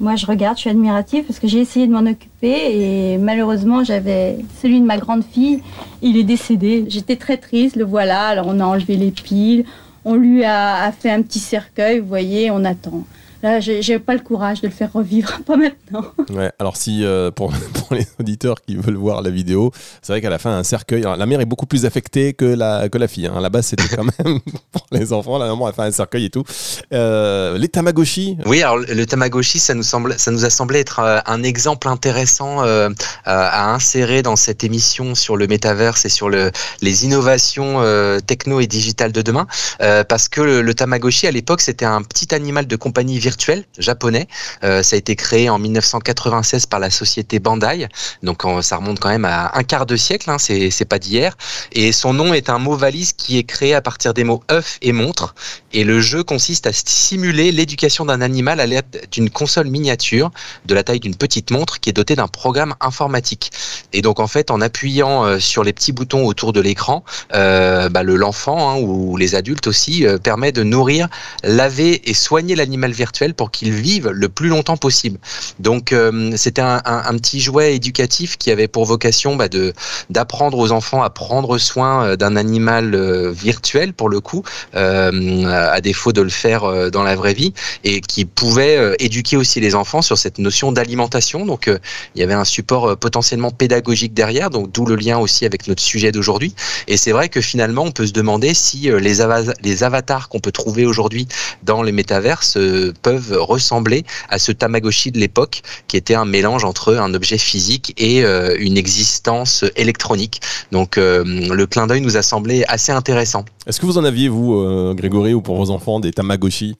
moi 0.00 0.16
je 0.16 0.26
regarde, 0.26 0.56
je 0.56 0.62
suis 0.62 0.70
admirative 0.70 1.22
parce 1.22 1.38
que 1.38 1.46
j'ai 1.46 1.60
essayé 1.60 1.86
de 1.86 1.92
m'en 1.92 2.00
occuper 2.00 3.12
et 3.12 3.16
malheureusement 3.16 3.84
j'avais 3.84 4.38
celui 4.60 4.80
de 4.80 4.84
ma 4.84 4.98
grande 4.98 5.22
fille, 5.22 5.62
il 6.02 6.16
est 6.16 6.24
décédé. 6.24 6.86
J'étais 6.88 7.14
très 7.14 7.36
triste, 7.36 7.76
le 7.76 7.84
voilà. 7.84 8.26
Alors 8.26 8.46
on 8.48 8.58
a 8.58 8.64
enlevé 8.64 8.96
les 8.96 9.12
piles, 9.12 9.64
on 10.04 10.16
lui 10.16 10.42
a 10.42 10.90
fait 10.90 11.12
un 11.12 11.22
petit 11.22 11.38
cercueil, 11.38 12.00
vous 12.00 12.08
voyez, 12.08 12.50
on 12.50 12.64
attend. 12.64 13.04
Là, 13.42 13.60
j'ai 13.60 13.98
pas 13.98 14.14
le 14.14 14.20
courage 14.20 14.60
de 14.60 14.68
le 14.68 14.72
faire 14.72 14.92
revivre, 14.92 15.40
pas 15.46 15.56
maintenant. 15.56 16.04
Ouais, 16.30 16.52
alors 16.58 16.76
si 16.76 17.04
euh, 17.04 17.30
pour, 17.30 17.52
pour 17.74 17.94
les 17.94 18.06
auditeurs 18.20 18.56
qui 18.66 18.76
veulent 18.76 18.96
voir 18.96 19.22
la 19.22 19.30
vidéo, 19.30 19.72
c'est 20.02 20.12
vrai 20.12 20.20
qu'à 20.20 20.30
la 20.30 20.38
fin 20.38 20.56
un 20.56 20.64
cercueil. 20.64 21.02
alors, 21.02 21.16
la 21.16 21.26
mère 21.26 21.40
est 21.40 21.46
beaucoup 21.46 21.66
plus 21.66 21.84
affectée 21.84 22.34
que 22.34 22.44
la 22.44 22.88
que 22.88 22.98
la 22.98 23.08
fille. 23.08 23.26
Hein. 23.26 23.34
À 23.36 23.40
la 23.40 23.50
base, 23.50 23.66
c'était 23.66 23.94
quand 23.94 24.04
même 24.04 24.40
pour 24.72 24.86
les 24.92 25.12
enfants. 25.12 25.38
La 25.38 25.46
maman 25.46 25.66
a 25.66 25.72
fait 25.72 25.82
un 25.82 25.90
cercueil 25.90 26.26
et 26.26 26.30
tout. 26.30 26.44
Euh, 26.92 27.58
les 27.58 27.68
Tamagotchi. 27.68 28.38
Oui, 28.46 28.62
alors 28.62 28.78
le 28.78 29.06
Tamagotchi, 29.06 29.58
ça 29.58 29.74
nous 29.74 29.82
semble, 29.82 30.18
ça 30.18 30.30
nous 30.30 30.44
a 30.44 30.50
semblé 30.50 30.80
être 30.80 31.00
euh, 31.00 31.18
un 31.26 31.42
exemple 31.42 31.88
intéressant 31.88 32.64
euh, 32.64 32.90
à 33.24 33.46
à 33.56 33.74
insérer 33.74 34.22
dans 34.22 34.36
cette 34.36 34.64
émission 34.64 35.14
sur 35.14 35.36
le 35.36 35.46
métaverse 35.46 36.04
et 36.04 36.08
sur 36.08 36.28
le, 36.28 36.50
les 36.82 37.04
innovations 37.04 37.80
euh, 37.80 38.20
techno 38.20 38.60
et 38.60 38.66
digitales 38.66 39.12
de 39.12 39.22
demain, 39.22 39.46
euh, 39.80 40.04
parce 40.04 40.28
que 40.28 40.40
le, 40.40 40.62
le 40.62 40.74
Tamagotchi 40.74 41.26
à 41.26 41.30
l'époque 41.30 41.60
c'était 41.60 41.84
un 41.84 42.02
petit 42.02 42.34
animal 42.34 42.66
de 42.66 42.76
compagnie 42.76 43.18
virtuelle 43.26 43.64
japonais. 43.76 44.28
Euh, 44.62 44.84
ça 44.84 44.94
a 44.94 44.98
été 44.98 45.16
créé 45.16 45.50
en 45.50 45.58
1996 45.58 46.66
par 46.66 46.78
la 46.78 46.90
société 46.90 47.40
Bandai, 47.40 47.88
donc 48.22 48.42
ça 48.60 48.76
remonte 48.76 49.00
quand 49.00 49.08
même 49.08 49.24
à 49.24 49.50
un 49.58 49.64
quart 49.64 49.84
de 49.84 49.96
siècle, 49.96 50.30
hein, 50.30 50.38
c'est 50.38 50.88
pas 50.88 51.00
d'hier. 51.00 51.36
Et 51.72 51.90
son 51.90 52.12
nom 52.12 52.32
est 52.34 52.48
un 52.50 52.60
mot 52.60 52.76
valise 52.76 53.12
qui 53.14 53.36
est 53.38 53.42
créé 53.42 53.74
à 53.74 53.80
partir 53.80 54.14
des 54.14 54.22
mots 54.22 54.44
œuf 54.48 54.78
et 54.80 54.92
montre. 54.92 55.34
Et 55.72 55.82
le 55.82 56.00
jeu 56.00 56.22
consiste 56.22 56.68
à 56.68 56.72
simuler 56.72 57.50
l'éducation 57.50 58.04
d'un 58.04 58.20
animal 58.20 58.60
à 58.60 58.66
l'aide 58.66 59.08
d'une 59.10 59.28
console 59.28 59.66
miniature 59.66 60.30
de 60.66 60.74
la 60.74 60.84
taille 60.84 61.00
d'une 61.00 61.16
petite 61.16 61.50
montre 61.50 61.80
qui 61.80 61.90
est 61.90 61.92
dotée 61.92 62.14
d'un 62.14 62.28
programme 62.28 62.76
informatique. 62.80 63.50
Et 63.92 64.02
donc 64.02 64.20
en 64.20 64.28
fait, 64.28 64.52
en 64.52 64.60
appuyant 64.60 65.24
euh, 65.24 65.40
sur 65.40 65.64
les 65.64 65.72
petits 65.72 65.92
boutons 65.92 66.24
autour 66.24 66.52
de 66.52 66.60
l'écran, 66.60 67.02
euh, 67.34 67.88
bah, 67.88 68.04
le 68.04 68.14
l'enfant 68.14 68.70
hein, 68.70 68.76
ou 68.80 69.16
les 69.16 69.34
adultes 69.34 69.66
aussi 69.66 70.06
permet 70.22 70.52
de 70.52 70.62
nourrir, 70.62 71.08
laver 71.42 72.08
et 72.08 72.14
soigner 72.14 72.54
l'animal 72.54 72.92
virtuel 72.92 73.15
pour 73.34 73.50
qu'il 73.50 73.72
vive 73.72 74.08
le 74.08 74.28
plus 74.28 74.48
longtemps 74.48 74.76
possible. 74.76 75.18
Donc 75.58 75.92
euh, 75.92 76.32
c'était 76.36 76.62
un, 76.62 77.16
petit 77.16 77.40
jouet 77.40 77.74
éducatif 77.74 78.36
qui 78.36 78.50
avait 78.50 78.68
pour 78.68 78.84
vocation 78.84 79.36
bah, 79.36 79.48
de 79.48 79.72
d'apprendre 80.10 80.58
aux 80.58 80.72
enfants 80.72 81.02
à 81.02 81.10
prendre 81.10 81.58
soin 81.58 82.04
euh, 82.04 82.16
d'un 82.16 82.36
animal 82.36 82.94
euh, 82.94 83.32
virtuel 83.32 83.92
pour 83.92 84.08
le 84.08 84.20
coup, 84.20 84.42
à 84.74 85.80
défaut 85.80 86.12
de 86.12 86.20
le 86.20 86.28
faire 86.28 86.90
dans 86.90 87.02
la 87.02 87.14
vraie 87.16 87.34
vie, 87.34 87.52
et 87.84 88.00
qui 88.00 88.24
pouvait 88.24 88.96
éduquer 88.98 89.36
aussi 89.36 89.60
les 89.60 89.74
enfants 89.74 90.02
sur 90.02 90.18
cette 90.18 90.38
notion 90.38 90.72
d'alimentation. 90.72 91.46
Donc 91.46 91.70
il 92.14 92.20
y 92.20 92.22
avait 92.22 92.34
un 92.34 92.44
support 92.44 92.96
potentiellement 92.96 93.50
pédagogique 93.50 94.14
derrière, 94.14 94.50
donc 94.50 94.72
d'où 94.72 94.84
le 94.86 94.96
lien 94.96 95.18
aussi 95.18 95.44
avec 95.46 95.68
notre 95.68 95.82
sujet 95.82 96.12
d'aujourd'hui. 96.12 96.54
Et 96.88 96.96
c'est 96.96 97.12
vrai 97.12 97.28
que 97.28 97.40
finalement 97.40 97.82
on 97.82 97.92
peut 97.92 98.06
se 98.06 98.12
demander 98.12 98.54
si 98.54 98.90
les, 98.90 99.16
les 99.62 99.84
avatars 99.84 100.28
qu'on 100.28 100.40
peut 100.40 100.52
trouver 100.52 100.86
aujourd'hui 100.86 101.28
dans 101.62 101.82
les 101.82 101.92
métaverses 101.92 102.58
peuvent 103.06 103.38
ressembler 103.38 104.04
à 104.30 104.40
ce 104.40 104.50
Tamagotchi 104.50 105.12
de 105.12 105.20
l'époque, 105.20 105.62
qui 105.86 105.96
était 105.96 106.16
un 106.16 106.24
mélange 106.24 106.64
entre 106.64 106.96
un 106.96 107.14
objet 107.14 107.38
physique 107.38 107.94
et 107.98 108.24
euh, 108.24 108.56
une 108.58 108.76
existence 108.76 109.64
électronique. 109.76 110.40
Donc 110.72 110.98
euh, 110.98 111.22
le 111.24 111.66
clin 111.68 111.86
d'œil 111.86 112.00
nous 112.00 112.16
a 112.16 112.22
semblé 112.22 112.64
assez 112.66 112.90
intéressant. 112.90 113.44
Est-ce 113.68 113.78
que 113.78 113.86
vous 113.86 113.96
en 113.96 114.02
aviez 114.02 114.28
vous, 114.28 114.56
euh, 114.56 114.92
Grégory, 114.92 115.34
ou 115.34 115.40
pour 115.40 115.56
vos 115.56 115.70
enfants 115.70 116.00
des 116.00 116.10
Tamagotchi? 116.10 116.74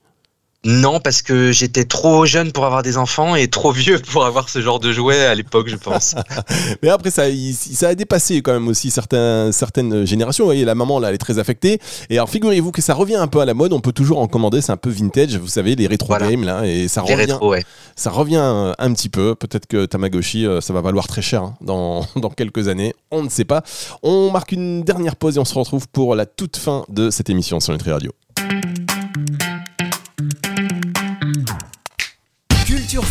Non, 0.66 0.98
parce 1.00 1.22
que 1.22 1.52
j'étais 1.52 1.84
trop 1.84 2.26
jeune 2.26 2.50
pour 2.52 2.66
avoir 2.66 2.82
des 2.82 2.98
enfants 2.98 3.36
et 3.36 3.48
trop 3.48 3.70
vieux 3.72 4.00
pour 4.12 4.26
avoir 4.26 4.48
ce 4.48 4.60
genre 4.60 4.80
de 4.80 4.92
jouet 4.92 5.24
à 5.24 5.34
l'époque, 5.34 5.68
je 5.68 5.76
pense. 5.76 6.14
Mais 6.82 6.88
après, 6.88 7.10
ça, 7.10 7.28
il- 7.28 7.54
ça 7.54 7.88
a 7.88 7.94
dépassé 7.94 8.42
quand 8.42 8.52
même 8.52 8.66
aussi 8.68 8.90
certains, 8.90 9.52
certaines 9.52 10.04
générations. 10.06 10.44
Vous 10.44 10.48
voyez, 10.48 10.64
la 10.64 10.74
maman, 10.74 10.98
là, 10.98 11.08
elle 11.08 11.14
est 11.14 11.18
très 11.18 11.38
affectée. 11.38 11.78
Et 12.10 12.16
alors, 12.18 12.28
figurez-vous 12.28 12.72
que 12.72 12.82
ça 12.82 12.94
revient 12.94 13.14
un 13.16 13.28
peu 13.28 13.38
à 13.40 13.44
la 13.44 13.54
mode. 13.54 13.72
On 13.72 13.80
peut 13.80 13.92
toujours 13.92 14.18
en 14.18 14.26
commander. 14.26 14.60
C'est 14.60 14.72
un 14.72 14.76
peu 14.76 14.90
vintage, 14.90 15.36
vous 15.36 15.46
savez, 15.46 15.76
les 15.76 15.86
rétro 15.86 16.08
Voilà. 16.08 16.28
games, 16.30 16.42
là. 16.44 16.66
Et 16.66 16.88
ça 16.88 17.04
Les 17.06 17.14
revient, 17.14 17.38
ouais. 17.42 17.64
ça 17.94 18.10
revient 18.10 18.40
euh, 18.42 18.72
un 18.78 18.92
petit 18.92 19.08
peu. 19.08 19.34
Peut-être 19.36 19.66
que 19.66 19.86
Tamagotchi, 19.86 20.46
euh, 20.46 20.60
ça 20.60 20.72
va 20.72 20.80
valoir 20.80 21.06
très 21.06 21.22
cher 21.22 21.42
hein, 21.44 21.54
dans, 21.60 22.04
dans 22.16 22.30
quelques 22.30 22.66
années. 22.68 22.92
On 23.12 23.22
ne 23.22 23.28
sait 23.28 23.44
pas. 23.44 23.62
On 24.02 24.30
marque 24.32 24.50
une 24.52 24.82
dernière 24.82 25.14
pause 25.16 25.36
et 25.36 25.38
on 25.40 25.44
se 25.44 25.54
retrouve 25.54 25.86
pour 25.88 26.16
la 26.16 26.26
toute 26.26 26.56
fin 26.56 26.84
de 26.88 27.10
cette 27.10 27.30
émission 27.30 27.60
sur 27.60 27.72
Nutri 27.72 27.92
Radio. 27.92 28.10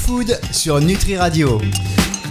Food 0.05 0.39
sur 0.51 0.79
Nutri 0.79 1.17
Radio. 1.17 1.59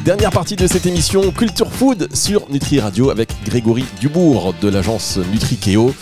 Dernière 0.05 0.31
partie 0.31 0.57
de 0.57 0.67
cette 0.67 0.87
émission 0.87 1.31
Culture 1.33 1.71
Food 1.73 2.09
sur 2.15 2.49
Nutri 2.51 2.81
Radio 2.81 3.11
avec 3.11 3.31
Grégory 3.45 3.85
Dubourg 4.01 4.55
de 4.61 4.69
l'agence 4.69 5.19
Nutrikeo. 5.33 5.95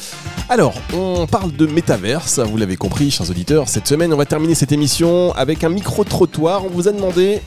Alors, 0.49 0.75
on 0.95 1.27
parle 1.27 1.53
de 1.53 1.67
métaverse, 1.67 2.41
vous 2.41 2.57
l'avez 2.57 2.77
compris, 2.77 3.11
chers 3.11 3.31
auditeurs. 3.31 3.69
Cette 3.69 3.87
semaine, 3.87 4.13
on 4.13 4.17
va 4.17 4.27
terminer 4.27 4.55
cette 4.55 4.73
émission 4.73 5.33
avec 5.35 5.65
un 5.65 5.69
micro-trottoir. 5.69 6.65
On 6.65 6.69
vous 6.69 6.89
a 6.89 6.93
demandé 6.93 7.41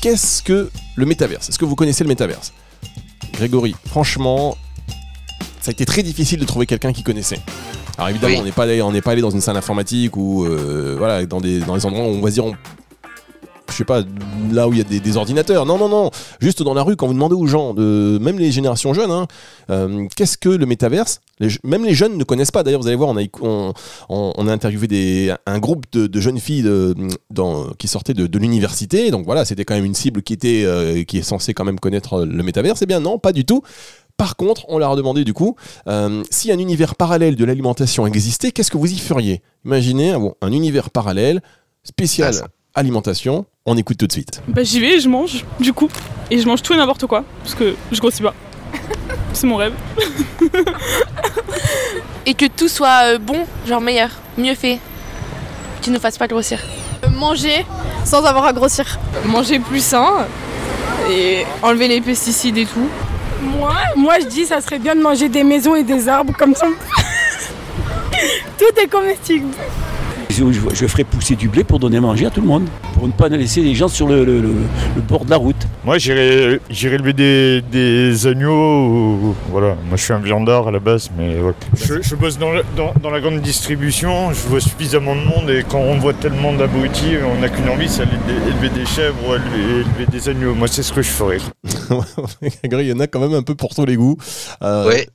qu'est-ce 0.00 0.42
que 0.42 0.70
le 0.96 1.06
métaverse? 1.06 1.48
Est-ce 1.48 1.58
que 1.58 1.64
vous 1.64 1.76
connaissez 1.76 2.04
le 2.04 2.08
métaverse? 2.08 2.52
Grégory, 3.32 3.74
franchement, 3.86 4.56
ça 5.60 5.70
a 5.70 5.72
été 5.72 5.84
très 5.86 6.02
difficile 6.02 6.38
de 6.40 6.44
trouver 6.44 6.66
quelqu'un 6.66 6.92
qui 6.92 7.02
connaissait. 7.02 7.40
Alors 7.98 8.10
évidemment, 8.10 8.34
Oui. 8.34 8.40
on 8.40 8.44
n'est 8.44 8.52
pas 8.52 8.62
allé, 8.64 8.80
on 8.82 8.92
n'est 8.92 9.02
pas 9.02 9.12
allé 9.12 9.20
dans 9.22 9.30
une 9.30 9.40
salle 9.40 9.56
informatique 9.56 10.16
ou 10.16 10.44
euh, 10.44 10.94
voilà 10.98 11.24
dans 11.26 11.40
des 11.42 11.60
dans 11.60 11.76
des 11.76 11.84
endroits 11.84 12.04
où 12.04 12.08
on 12.08 12.22
va 12.22 12.30
dire 12.30 12.46
on- 12.46 12.54
je 13.72 13.76
sais 13.78 13.84
pas 13.84 14.02
là 14.52 14.68
où 14.68 14.72
il 14.72 14.78
y 14.78 14.80
a 14.80 14.84
des, 14.84 15.00
des 15.00 15.16
ordinateurs. 15.16 15.66
Non 15.66 15.78
non 15.78 15.88
non, 15.88 16.10
juste 16.40 16.62
dans 16.62 16.74
la 16.74 16.82
rue 16.82 16.94
quand 16.96 17.06
vous 17.06 17.14
demandez 17.14 17.34
aux 17.34 17.46
gens 17.46 17.74
de 17.74 18.18
même 18.20 18.38
les 18.38 18.52
générations 18.52 18.94
jeunes, 18.94 19.10
hein, 19.10 19.26
euh, 19.70 20.06
qu'est-ce 20.14 20.38
que 20.38 20.48
le 20.48 20.66
métaverse? 20.66 21.20
Les 21.40 21.48
Même 21.64 21.84
les 21.84 21.94
jeunes 21.94 22.16
ne 22.16 22.24
connaissent 22.24 22.50
pas. 22.52 22.62
D'ailleurs, 22.62 22.80
vous 22.80 22.86
allez 22.86 22.96
voir, 22.96 23.08
on 23.08 23.16
a 23.16 23.22
écou- 23.22 23.40
on, 23.42 23.72
on- 24.08 24.32
on 24.36 24.46
a 24.48 24.52
interviewé 24.52 24.86
des, 24.86 25.34
un 25.46 25.58
groupe 25.58 25.86
de, 25.92 26.06
de 26.06 26.20
jeunes 26.20 26.38
filles 26.38 26.62
de- 26.62 26.94
dans- 27.30 27.70
qui 27.78 27.88
sortaient 27.88 28.14
de, 28.14 28.26
de 28.28 28.38
l'université. 28.38 29.10
Donc 29.10 29.24
voilà, 29.24 29.44
c'était 29.44 29.64
quand 29.64 29.74
même 29.74 29.84
une 29.84 29.94
cible 29.94 30.22
qui 30.22 30.34
était 30.34 30.62
euh, 30.64 31.02
qui 31.04 31.18
est 31.18 31.22
censée 31.22 31.52
quand 31.54 31.64
même 31.64 31.80
connaître 31.80 32.20
le 32.24 32.42
métaverse. 32.42 32.80
Eh 32.82 32.86
bien 32.86 33.00
non, 33.00 33.18
pas 33.18 33.32
du 33.32 33.44
tout. 33.44 33.62
Par 34.18 34.36
contre, 34.36 34.66
on 34.68 34.78
leur 34.78 34.92
a 34.92 34.96
demandé 34.96 35.24
du 35.24 35.32
coup, 35.32 35.56
euh, 35.88 36.22
si 36.30 36.52
un 36.52 36.58
univers 36.58 36.94
parallèle 36.94 37.34
de 37.34 37.44
l'alimentation 37.44 38.06
existait, 38.06 38.52
qu'est-ce 38.52 38.70
que 38.70 38.76
vous 38.76 38.92
y 38.92 38.98
feriez? 38.98 39.40
Imaginez 39.64 40.12
un, 40.42 40.52
univers 40.52 40.90
parallèle, 40.90 41.40
spécial 41.82 42.32
alimentation. 42.74 43.46
On 43.64 43.76
écoute 43.76 43.96
tout 43.96 44.08
de 44.08 44.12
suite. 44.12 44.42
Bah 44.48 44.64
j'y 44.64 44.80
vais 44.80 44.96
et 44.96 45.00
je 45.00 45.08
mange, 45.08 45.44
du 45.60 45.72
coup. 45.72 45.88
Et 46.32 46.38
je 46.38 46.46
mange 46.48 46.62
tout 46.62 46.72
et 46.72 46.76
n'importe 46.76 47.06
quoi, 47.06 47.24
parce 47.44 47.54
que 47.54 47.76
je 47.92 48.00
grossis 48.00 48.20
pas. 48.20 48.34
C'est 49.32 49.46
mon 49.46 49.54
rêve. 49.54 49.74
et 52.26 52.34
que 52.34 52.46
tout 52.46 52.66
soit 52.66 53.04
euh, 53.04 53.18
bon, 53.18 53.46
genre 53.64 53.80
meilleur, 53.80 54.10
mieux 54.36 54.56
fait, 54.56 54.80
qui 55.80 55.90
ne 55.90 56.00
fasse 56.00 56.18
pas 56.18 56.26
grossir. 56.26 56.58
Manger 57.12 57.64
sans 58.04 58.24
avoir 58.24 58.46
à 58.46 58.52
grossir. 58.52 58.98
Manger 59.26 59.60
plus 59.60 59.84
sain 59.84 60.26
et 61.08 61.44
enlever 61.62 61.86
les 61.86 62.00
pesticides 62.00 62.58
et 62.58 62.66
tout. 62.66 62.88
Moi, 63.42 63.76
moi 63.94 64.14
je 64.20 64.26
dis 64.26 64.44
ça 64.44 64.60
serait 64.60 64.80
bien 64.80 64.96
de 64.96 65.02
manger 65.02 65.28
des 65.28 65.44
maisons 65.44 65.76
et 65.76 65.84
des 65.84 66.08
arbres 66.08 66.34
comme 66.36 66.56
ça. 66.56 66.66
Tout 68.58 68.80
est 68.80 68.88
comestible. 68.88 69.54
Je, 70.32 70.44
je- 70.74 70.86
ferai 70.86 71.04
pousser 71.04 71.36
du 71.36 71.48
blé 71.48 71.62
pour 71.64 71.78
donner 71.78 71.98
à 71.98 72.00
manger 72.00 72.26
à 72.26 72.30
tout 72.30 72.40
le 72.40 72.46
monde, 72.46 72.64
pour 72.94 73.06
ne 73.06 73.12
pas 73.12 73.28
laisser 73.28 73.60
les 73.62 73.74
gens 73.74 73.88
sur 73.88 74.06
le, 74.08 74.24
le- 74.24 74.40
le- 74.40 74.48
le 74.96 75.00
bord 75.02 75.24
de 75.24 75.30
la 75.30 75.36
route. 75.36 75.56
Moi, 75.84 75.98
j'irai 75.98 76.60
j'irai 76.70 76.94
élever 76.96 77.12
des, 77.12 77.62
des 77.70 78.26
agneaux. 78.26 78.86
ou- 78.88 79.34
Voilà, 79.50 79.76
moi 79.88 79.96
je 79.96 80.02
suis 80.02 80.12
un 80.12 80.18
viandard 80.18 80.68
à 80.68 80.70
la 80.70 80.78
base, 80.80 81.10
mais 81.16 81.36
voilà. 81.36 81.54
Je, 81.76 82.02
je 82.02 82.14
bosse 82.14 82.38
dans, 82.38 82.50
le- 82.52 82.64
dans, 82.76 82.92
dans 83.02 83.10
la 83.10 83.20
grande 83.20 83.40
distribution, 83.40 84.32
je 84.32 84.48
vois 84.48 84.60
suffisamment 84.60 85.14
de 85.14 85.20
monde 85.20 85.50
et 85.50 85.64
quand 85.68 85.78
on 85.80 85.98
voit 85.98 86.14
tellement 86.14 86.52
d'abrutis, 86.52 87.14
on 87.36 87.40
n'a 87.40 87.48
qu'une 87.48 87.68
envie, 87.68 87.88
c'est 87.88 88.06
d'élever 88.06 88.50
élever 88.52 88.68
des 88.70 88.86
chèvres 88.86 89.16
ou 89.28 89.34
élever, 89.34 89.80
élever 89.80 90.06
des 90.10 90.28
agneaux. 90.28 90.54
Moi, 90.54 90.68
c'est 90.68 90.82
ce 90.82 90.92
que 90.92 91.02
je 91.02 91.08
ferais. 91.10 91.38
Il 92.62 92.88
y 92.88 92.92
en 92.92 93.00
a 93.00 93.06
quand 93.06 93.20
même 93.20 93.34
un 93.34 93.42
peu 93.42 93.54
pour 93.54 93.74
tous 93.74 93.84
les 93.86 93.96
goûts. 93.96 94.16
Euh, 94.62 94.86
Ouais. 94.88 95.06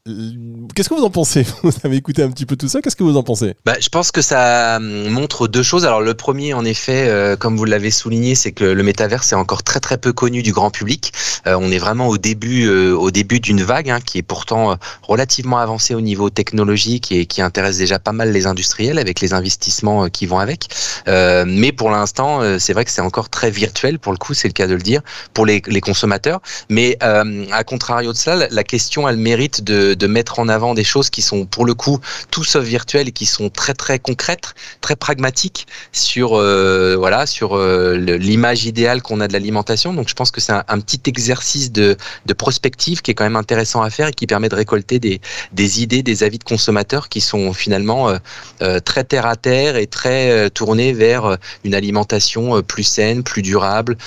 Qu'est-ce 0.76 0.90
que 0.90 0.94
vous 0.96 1.04
en 1.04 1.10
pensez? 1.10 1.46
Vous 1.64 1.72
avez 1.84 1.96
écouté 1.98 2.24
un 2.24 2.30
petit 2.30 2.46
peu 2.46 2.56
tout 2.56 2.68
ça. 2.68 2.82
Qu'est-ce 2.82 2.96
que 2.96 3.04
vous 3.04 3.18
en 3.18 3.24
pensez? 3.24 3.56
Bah, 3.66 3.76
je 3.80 3.90
pense 3.90 4.12
que 4.12 4.22
ça 4.22 4.80
hum, 5.08 5.14
montre 5.14 5.48
deux 5.48 5.64
choses. 5.64 5.86
Alors 5.86 6.02
le 6.02 6.14
premier, 6.14 6.54
en 6.54 6.66
effet, 6.66 7.08
euh, 7.08 7.36
comme 7.36 7.58
vous 7.58 7.66
l'avez 7.66 7.92
souligné, 7.92 8.36
c'est 8.36 8.52
que 8.52 8.64
le 8.64 8.84
métaverse 8.84 9.32
est 9.32 9.36
encore 9.36 9.64
très 9.64 9.80
très 9.80 9.98
peu 9.98 10.14
connu 10.14 10.44
du 10.44 10.54
grand 10.54 10.72
public. 10.72 11.14
Euh, 11.48 11.58
on 11.60 11.72
est 11.72 11.78
vraiment 11.78 12.08
au 12.08 12.18
début, 12.18 12.68
euh, 12.68 12.94
au 12.94 13.12
début 13.12 13.40
d'une 13.40 13.64
vague 13.64 13.90
hein, 13.90 14.00
qui 14.00 14.18
est 14.20 14.24
pourtant 14.24 14.78
relativement 15.02 15.58
avancée 15.58 15.94
au 15.94 16.02
niveau 16.02 16.30
technologique 16.30 17.12
et 17.12 17.26
qui 17.26 17.42
intéresse 17.42 17.78
déjà 17.78 18.00
pas 18.00 18.12
mal 18.12 18.32
les 18.32 18.48
industriels 18.48 19.00
avec 19.00 19.22
les 19.22 19.34
investissements 19.34 20.10
qui 20.10 20.26
vont 20.26 20.40
avec. 20.40 20.68
Mais 21.08 21.72
pour 21.72 21.90
l'instant, 21.90 22.42
c'est 22.60 22.74
vrai 22.74 22.86
que 22.86 22.92
c'est 22.92 23.02
encore 23.02 23.30
très 23.30 23.52
virtuel. 23.52 24.00
Pour 24.00 24.12
le 24.12 24.18
coup, 24.18 24.34
c'est 24.34 24.48
le 24.48 24.54
cas 24.54 24.68
de 24.68 24.74
le 24.74 24.82
dire 24.82 25.02
pour 25.34 25.46
les, 25.46 25.62
consommateurs. 25.82 26.42
Mais 26.70 26.98
à 27.02 27.64
contrario 27.64 28.12
de 28.12 28.18
cela, 28.18 28.48
la- 28.50 28.64
question, 28.64 29.08
elle 29.08 29.18
mérite 29.18 29.64
de, 29.64 29.94
de 29.94 30.08
mettre 30.08 30.40
en 30.40 30.50
avant 30.50 30.74
des 30.74 30.84
choses 30.84 31.10
qui 31.10 31.22
sont 31.22 31.46
pour 31.46 31.66
le 31.66 31.74
coup 31.74 32.00
tout 32.32 32.44
sauf 32.44 32.64
virtuelles 32.64 33.08
et 33.08 33.12
qui 33.12 33.26
sont 33.26 33.50
très 33.50 33.74
très 33.74 34.00
concrètes, 34.00 34.54
très 34.82 34.97
pragmatiques 34.98 35.68
sur 35.92 36.34
euh, 36.34 36.96
voilà 36.98 37.26
sur 37.26 37.56
euh, 37.56 37.96
l'image 37.96 38.66
idéale 38.66 39.02
qu'on 39.02 39.22
a 39.22 39.28
de 39.28 39.34
l'alimentation. 39.34 39.94
Donc 39.94 40.10
je 40.10 40.14
pense 40.14 40.32
que 40.32 40.42
c'est 40.42 40.54
un, 40.54 40.80
petit 40.80 41.02
exercice 41.08 41.72
de, 41.72 41.98
de 42.26 42.34
prospective 42.34 43.02
qui 43.02 43.12
est 43.12 43.14
quand 43.14 43.24
même 43.24 43.36
intéressant 43.36 43.82
à 43.82 43.90
faire 43.90 44.08
et 44.08 44.14
qui 44.14 44.28
permet 44.28 44.50
de 44.50 44.56
récolter 44.56 45.00
des, 45.00 45.22
des 45.52 45.82
idées, 45.82 46.04
des 46.04 46.24
avis 46.24 46.38
de 46.38 46.44
consommateurs 46.44 47.10
qui 47.10 47.22
sont 47.22 47.54
finalement 47.54 48.18
euh, 48.62 48.80
très 48.80 49.04
terre 49.04 49.26
à 49.26 49.36
terre 49.36 49.76
et 49.76 49.88
très 49.88 50.50
tournés 50.52 50.94
vers 50.94 51.38
une 51.64 51.76
alimentation 51.76 52.62
plus 52.62 52.84
saine, 52.84 53.24
plus 53.24 53.42
durable, 53.42 53.98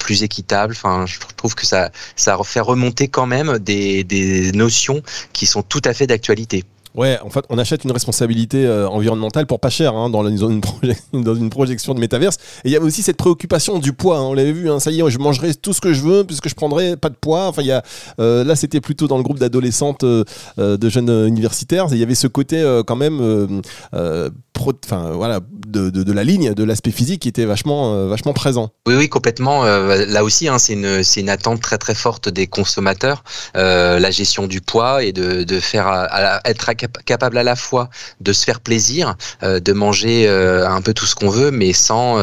plus 0.00 0.22
équitable. 0.22 0.74
Enfin, 0.76 1.06
je 1.06 1.18
trouve 1.36 1.54
que 1.54 1.66
ça 1.66 1.90
ça 2.16 2.38
fait 2.44 2.60
remonter 2.60 3.08
quand 3.08 3.26
même 3.26 3.58
des, 3.58 4.04
des 4.04 4.52
notions 4.52 5.02
qui 5.32 5.46
sont 5.46 5.62
tout 5.62 5.82
à 5.84 5.94
fait 5.94 6.06
d'actualité. 6.06 6.64
Ouais, 6.94 7.18
en 7.24 7.28
fait, 7.30 7.44
on 7.50 7.58
achète 7.58 7.82
une 7.82 7.90
responsabilité 7.90 8.64
euh, 8.64 8.88
environnementale 8.88 9.46
pour 9.46 9.58
pas 9.58 9.68
cher 9.68 9.94
hein, 9.96 10.10
dans, 10.10 10.22
la- 10.22 10.30
dans 11.12 11.34
une 11.34 11.50
projection 11.50 11.92
de 11.92 11.98
métaverse. 11.98 12.36
Et 12.64 12.68
il 12.68 12.70
y 12.70 12.76
a 12.76 12.80
aussi 12.80 13.02
cette 13.02 13.16
préoccupation 13.16 13.80
du 13.80 13.92
poids. 13.92 14.18
hein, 14.18 14.22
on 14.22 14.32
l'avait 14.34 14.52
vu, 14.52 14.70
hein, 14.70 14.78
ça 14.78 14.92
y 14.92 15.00
est, 15.00 15.10
je 15.10 15.18
mangerai 15.18 15.54
tout 15.54 15.72
ce 15.72 15.80
que 15.80 15.92
je 15.92 16.02
veux 16.02 16.22
puisque 16.24 16.48
je 16.48 16.54
prendrai 16.54 16.96
pas 16.96 17.08
de 17.08 17.16
poids. 17.16 17.48
Enfin, 17.48 17.62
y 17.62 17.72
a, 17.72 17.82
euh, 18.20 18.44
là, 18.44 18.54
c'était 18.54 18.80
plutôt 18.80 19.08
dans 19.08 19.16
le 19.16 19.24
groupe 19.24 19.40
d'adolescentes, 19.40 20.04
euh, 20.04 20.24
de 20.56 20.88
jeunes 20.88 21.26
universitaires. 21.26 21.86
Il 21.90 21.98
y 21.98 22.02
avait 22.04 22.14
ce 22.14 22.28
côté 22.28 22.62
quand 22.86 22.96
même, 22.96 23.62
enfin 24.84 25.10
voilà, 25.12 25.40
de, 25.66 25.90
de- 25.90 26.02
de 26.02 26.12
la 26.12 26.24
ligne, 26.24 26.54
de 26.54 26.64
l'aspect 26.64 26.90
physique 26.90 27.22
qui 27.22 27.28
était 27.28 27.44
vachement, 27.44 27.94
euh, 27.94 28.08
vachement 28.08 28.32
présent. 28.32 28.70
Oui, 28.86 28.94
oui, 28.96 29.08
complètement. 29.08 29.64
Euh, 29.64 30.04
là 30.06 30.24
aussi, 30.24 30.48
hein, 30.48 30.58
c'est 30.58 30.72
une, 30.74 31.02
une 31.16 31.28
attente 31.28 31.60
très 31.60 31.78
très 31.78 31.94
forte 31.94 32.28
des 32.28 32.46
consommateurs, 32.46 33.24
euh, 33.56 33.98
la 33.98 34.10
gestion 34.10 34.46
du 34.46 34.60
poids 34.60 35.02
et 35.02 35.12
de, 35.12 35.42
de 35.44 35.60
faire 35.60 35.86
à- 35.86 36.04
à- 36.04 36.40
être 36.48 36.72
cap- 36.74 37.02
capable 37.04 37.38
à 37.38 37.42
la 37.42 37.56
fois 37.56 37.88
de 38.20 38.32
se 38.32 38.44
faire 38.44 38.60
plaisir, 38.60 39.16
de 39.42 39.72
manger 39.72 40.28
un 40.28 40.80
peu 40.80 40.94
tout 40.94 41.06
ce 41.06 41.14
qu'on 41.14 41.28
veut, 41.28 41.50
mais 41.50 41.72
sans 41.72 42.18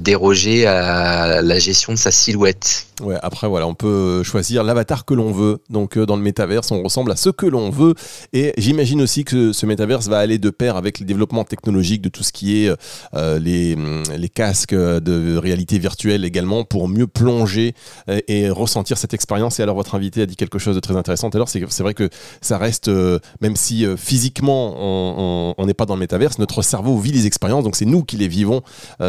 déroger 0.00 0.66
à 0.66 1.42
la 1.42 1.58
gestion 1.58 1.92
de 1.92 1.98
sa 1.98 2.10
silhouette. 2.10 2.86
Ouais, 3.02 3.16
après 3.22 3.46
voilà, 3.46 3.66
on 3.66 3.74
peut 3.74 4.22
choisir 4.22 4.64
l'avatar 4.64 5.04
que 5.04 5.12
l'on 5.14 5.30
veut. 5.30 5.58
Donc 5.70 5.98
dans 5.98 6.16
le 6.16 6.22
métaverse, 6.22 6.70
on 6.70 6.82
ressemble 6.82 7.12
à 7.12 7.16
ce 7.16 7.28
que 7.30 7.46
l'on 7.46 7.70
veut. 7.70 7.94
Et 8.32 8.52
j'imagine 8.56 9.02
aussi 9.02 9.24
que 9.24 9.52
ce 9.52 9.66
métaverse 9.66 10.08
va 10.08 10.18
aller 10.18 10.38
de 10.38 10.50
pair 10.50 10.76
avec 10.76 10.98
le 11.00 11.04
développement 11.06 11.35
technologique 11.44 12.02
de 12.02 12.08
tout 12.08 12.22
ce 12.22 12.32
qui 12.32 12.64
est 12.64 12.70
euh, 13.14 13.38
les, 13.38 13.76
les 14.16 14.28
casques 14.28 14.74
de 14.74 15.36
réalité 15.36 15.78
virtuelle 15.78 16.24
également 16.24 16.64
pour 16.64 16.88
mieux 16.88 17.06
plonger 17.06 17.74
euh, 18.08 18.20
et 18.28 18.48
ressentir 18.50 18.98
cette 18.98 19.14
expérience. 19.14 19.58
Et 19.60 19.62
alors 19.62 19.76
votre 19.76 19.94
invité 19.94 20.22
a 20.22 20.26
dit 20.26 20.36
quelque 20.36 20.58
chose 20.58 20.74
de 20.74 20.80
très 20.80 20.96
intéressant. 20.96 21.28
Alors 21.30 21.48
c'est 21.48 21.64
c'est 21.68 21.82
vrai 21.82 21.94
que 21.94 22.08
ça 22.40 22.58
reste, 22.58 22.88
euh, 22.88 23.18
même 23.40 23.56
si 23.56 23.84
physiquement 23.96 25.54
on- 25.58 25.66
n'est 25.66 25.74
pas 25.74 25.86
dans 25.86 25.94
le 25.94 26.00
métaverse, 26.00 26.38
notre 26.38 26.62
cerveau 26.62 26.96
vit 26.98 27.10
les 27.10 27.26
expériences. 27.26 27.64
Donc 27.64 27.74
c'est 27.74 27.86
nous 27.86 28.04
qui 28.04 28.16
les 28.16 28.28
vivons 28.28 28.62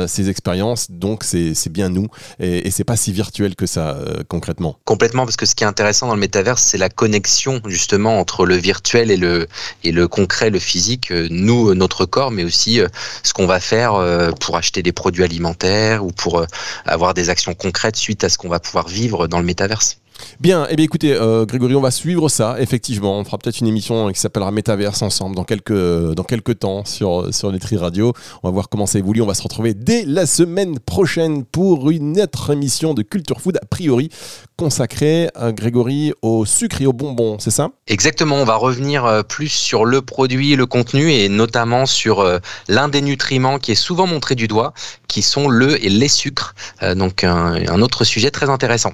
ces 0.08 0.30
expériences. 0.30 0.90
Donc 0.90 1.24
c'est 1.24 1.70
bien 1.70 1.90
nous 1.90 2.08
et, 2.40 2.68
et 2.68 2.72
c'est 2.72 2.84
pas 2.84 2.98
si 2.98 3.12
virtuel 3.12 3.56
que 3.56 3.68
ça 3.68 3.98
concrètement. 4.28 4.78
Complètement, 4.86 5.26
parce 5.26 5.38
que 5.38 5.46
ce 5.46 5.54
qui 5.54 5.64
est 5.64 5.68
intéressant 5.68 6.08
dans 6.08 6.16
le 6.16 6.20
métaverse, 6.20 6.64
c'est 6.64 6.78
la 6.80 6.90
connexion 6.90 7.62
justement 7.68 8.20
entre 8.20 8.46
le 8.46 8.56
virtuel 8.56 9.12
et 9.12 9.18
le, 9.18 9.48
et 9.84 9.92
le 9.92 10.08
concret, 10.08 10.50
le 10.50 10.60
physique, 10.60 11.12
nous, 11.30 11.74
notre 11.76 12.06
mais 12.32 12.44
aussi 12.44 12.82
euh, 12.82 12.88
ce 13.24 13.34
qu'on 13.34 13.46
va 13.46 13.60
faire 13.60 13.94
euh, 13.94 14.32
pour 14.32 14.58
acheter 14.58 14.84
des 14.84 14.92
produits 14.92 15.24
alimentaires 15.24 16.04
ou 16.04 16.12
pour 16.12 16.40
euh, 16.40 16.46
avoir 16.86 17.14
des 17.14 17.30
actions 17.30 17.54
concrètes 17.54 17.96
suite 17.96 18.24
à 18.24 18.30
ce 18.30 18.38
qu'on 18.38 18.50
va 18.50 18.60
pouvoir 18.60 18.88
vivre 18.88 19.28
dans 19.28 19.40
le 19.40 19.46
métaverse. 19.46 20.00
Bien, 20.40 20.68
eh 20.70 20.76
bien 20.76 20.86
écoutez, 20.86 21.14
euh, 21.14 21.46
Grégory, 21.46 21.76
on 21.76 21.82
va 21.82 21.92
suivre 21.92 22.30
ça, 22.30 22.56
effectivement. 22.60 23.18
On 23.18 23.24
fera 23.24 23.38
peut-être 23.38 23.60
une 23.60 23.68
émission 23.68 24.12
qui 24.12 24.20
s'appellera 24.20 24.52
Métaverse 24.52 25.02
ensemble 25.02 25.36
dans 25.36 25.44
quelques, 25.44 26.14
dans 26.14 26.24
quelques 26.24 26.60
temps 26.60 26.86
sur, 26.86 27.34
sur 27.34 27.52
Nutri 27.52 27.78
Radio. 27.78 28.14
On 28.44 28.48
va 28.48 28.52
voir 28.52 28.70
comment 28.70 28.86
ça 28.86 29.00
évolue. 29.00 29.22
On 29.22 29.28
va 29.28 29.34
se 29.34 29.44
retrouver 29.44 29.74
dès 29.74 30.06
la 30.06 30.26
semaine 30.26 30.80
prochaine 30.80 31.44
pour 31.44 31.90
une 31.90 32.20
autre 32.20 32.52
émission 32.52 32.94
de 32.94 33.02
Culture 33.02 33.42
Food, 33.42 33.58
a 33.62 33.66
priori 33.66 34.10
consacrée, 34.56 35.30
Grégory, 35.54 36.14
au 36.24 36.46
sucre 36.46 36.82
et 36.82 36.88
aux 36.88 36.94
bonbons, 36.94 37.38
c'est 37.40 37.52
ça? 37.52 37.70
Exactement, 37.88 38.36
on 38.36 38.44
va 38.44 38.56
revenir 38.56 39.06
euh, 39.06 39.24
plus 39.24 39.50
sur 39.50 39.86
le 39.86 40.02
produit, 40.02 40.56
le 40.56 40.66
contenu 40.66 41.12
et 41.12 41.30
notamment 41.30 41.86
sur 41.86 42.20
euh, 42.20 42.40
l'un 42.68 42.90
des 42.90 43.02
nutriments 43.02 43.60
qui 43.60 43.72
est 43.72 43.76
souvent 43.76 44.08
montré 44.08 44.36
du 44.36 44.48
doigt, 44.48 44.74
qui 45.08 45.22
sont 45.22 45.48
le 45.48 45.84
et 45.84 45.90
les 45.90 46.08
sucres. 46.08 46.56
Euh, 46.84 46.96
donc 46.96 47.24
un 47.24 47.82
autre 47.82 48.04
sujet 48.04 48.32
très 48.32 48.50
intéressant. 48.50 48.94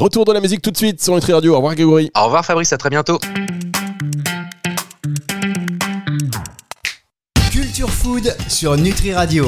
Retour 0.00 0.24
de 0.24 0.32
la 0.32 0.40
musique 0.40 0.62
tout 0.62 0.70
de 0.70 0.78
suite 0.78 1.02
sur 1.02 1.14
Nutri 1.14 1.34
Radio. 1.34 1.52
Au 1.52 1.56
revoir 1.56 1.74
Grégory. 1.74 2.10
Au 2.16 2.24
revoir 2.24 2.42
Fabrice, 2.42 2.72
à 2.72 2.78
très 2.78 2.88
bientôt. 2.88 3.18
Culture 7.50 7.90
Food 7.90 8.34
sur 8.48 8.78
Nutri 8.78 9.12
Radio. 9.12 9.44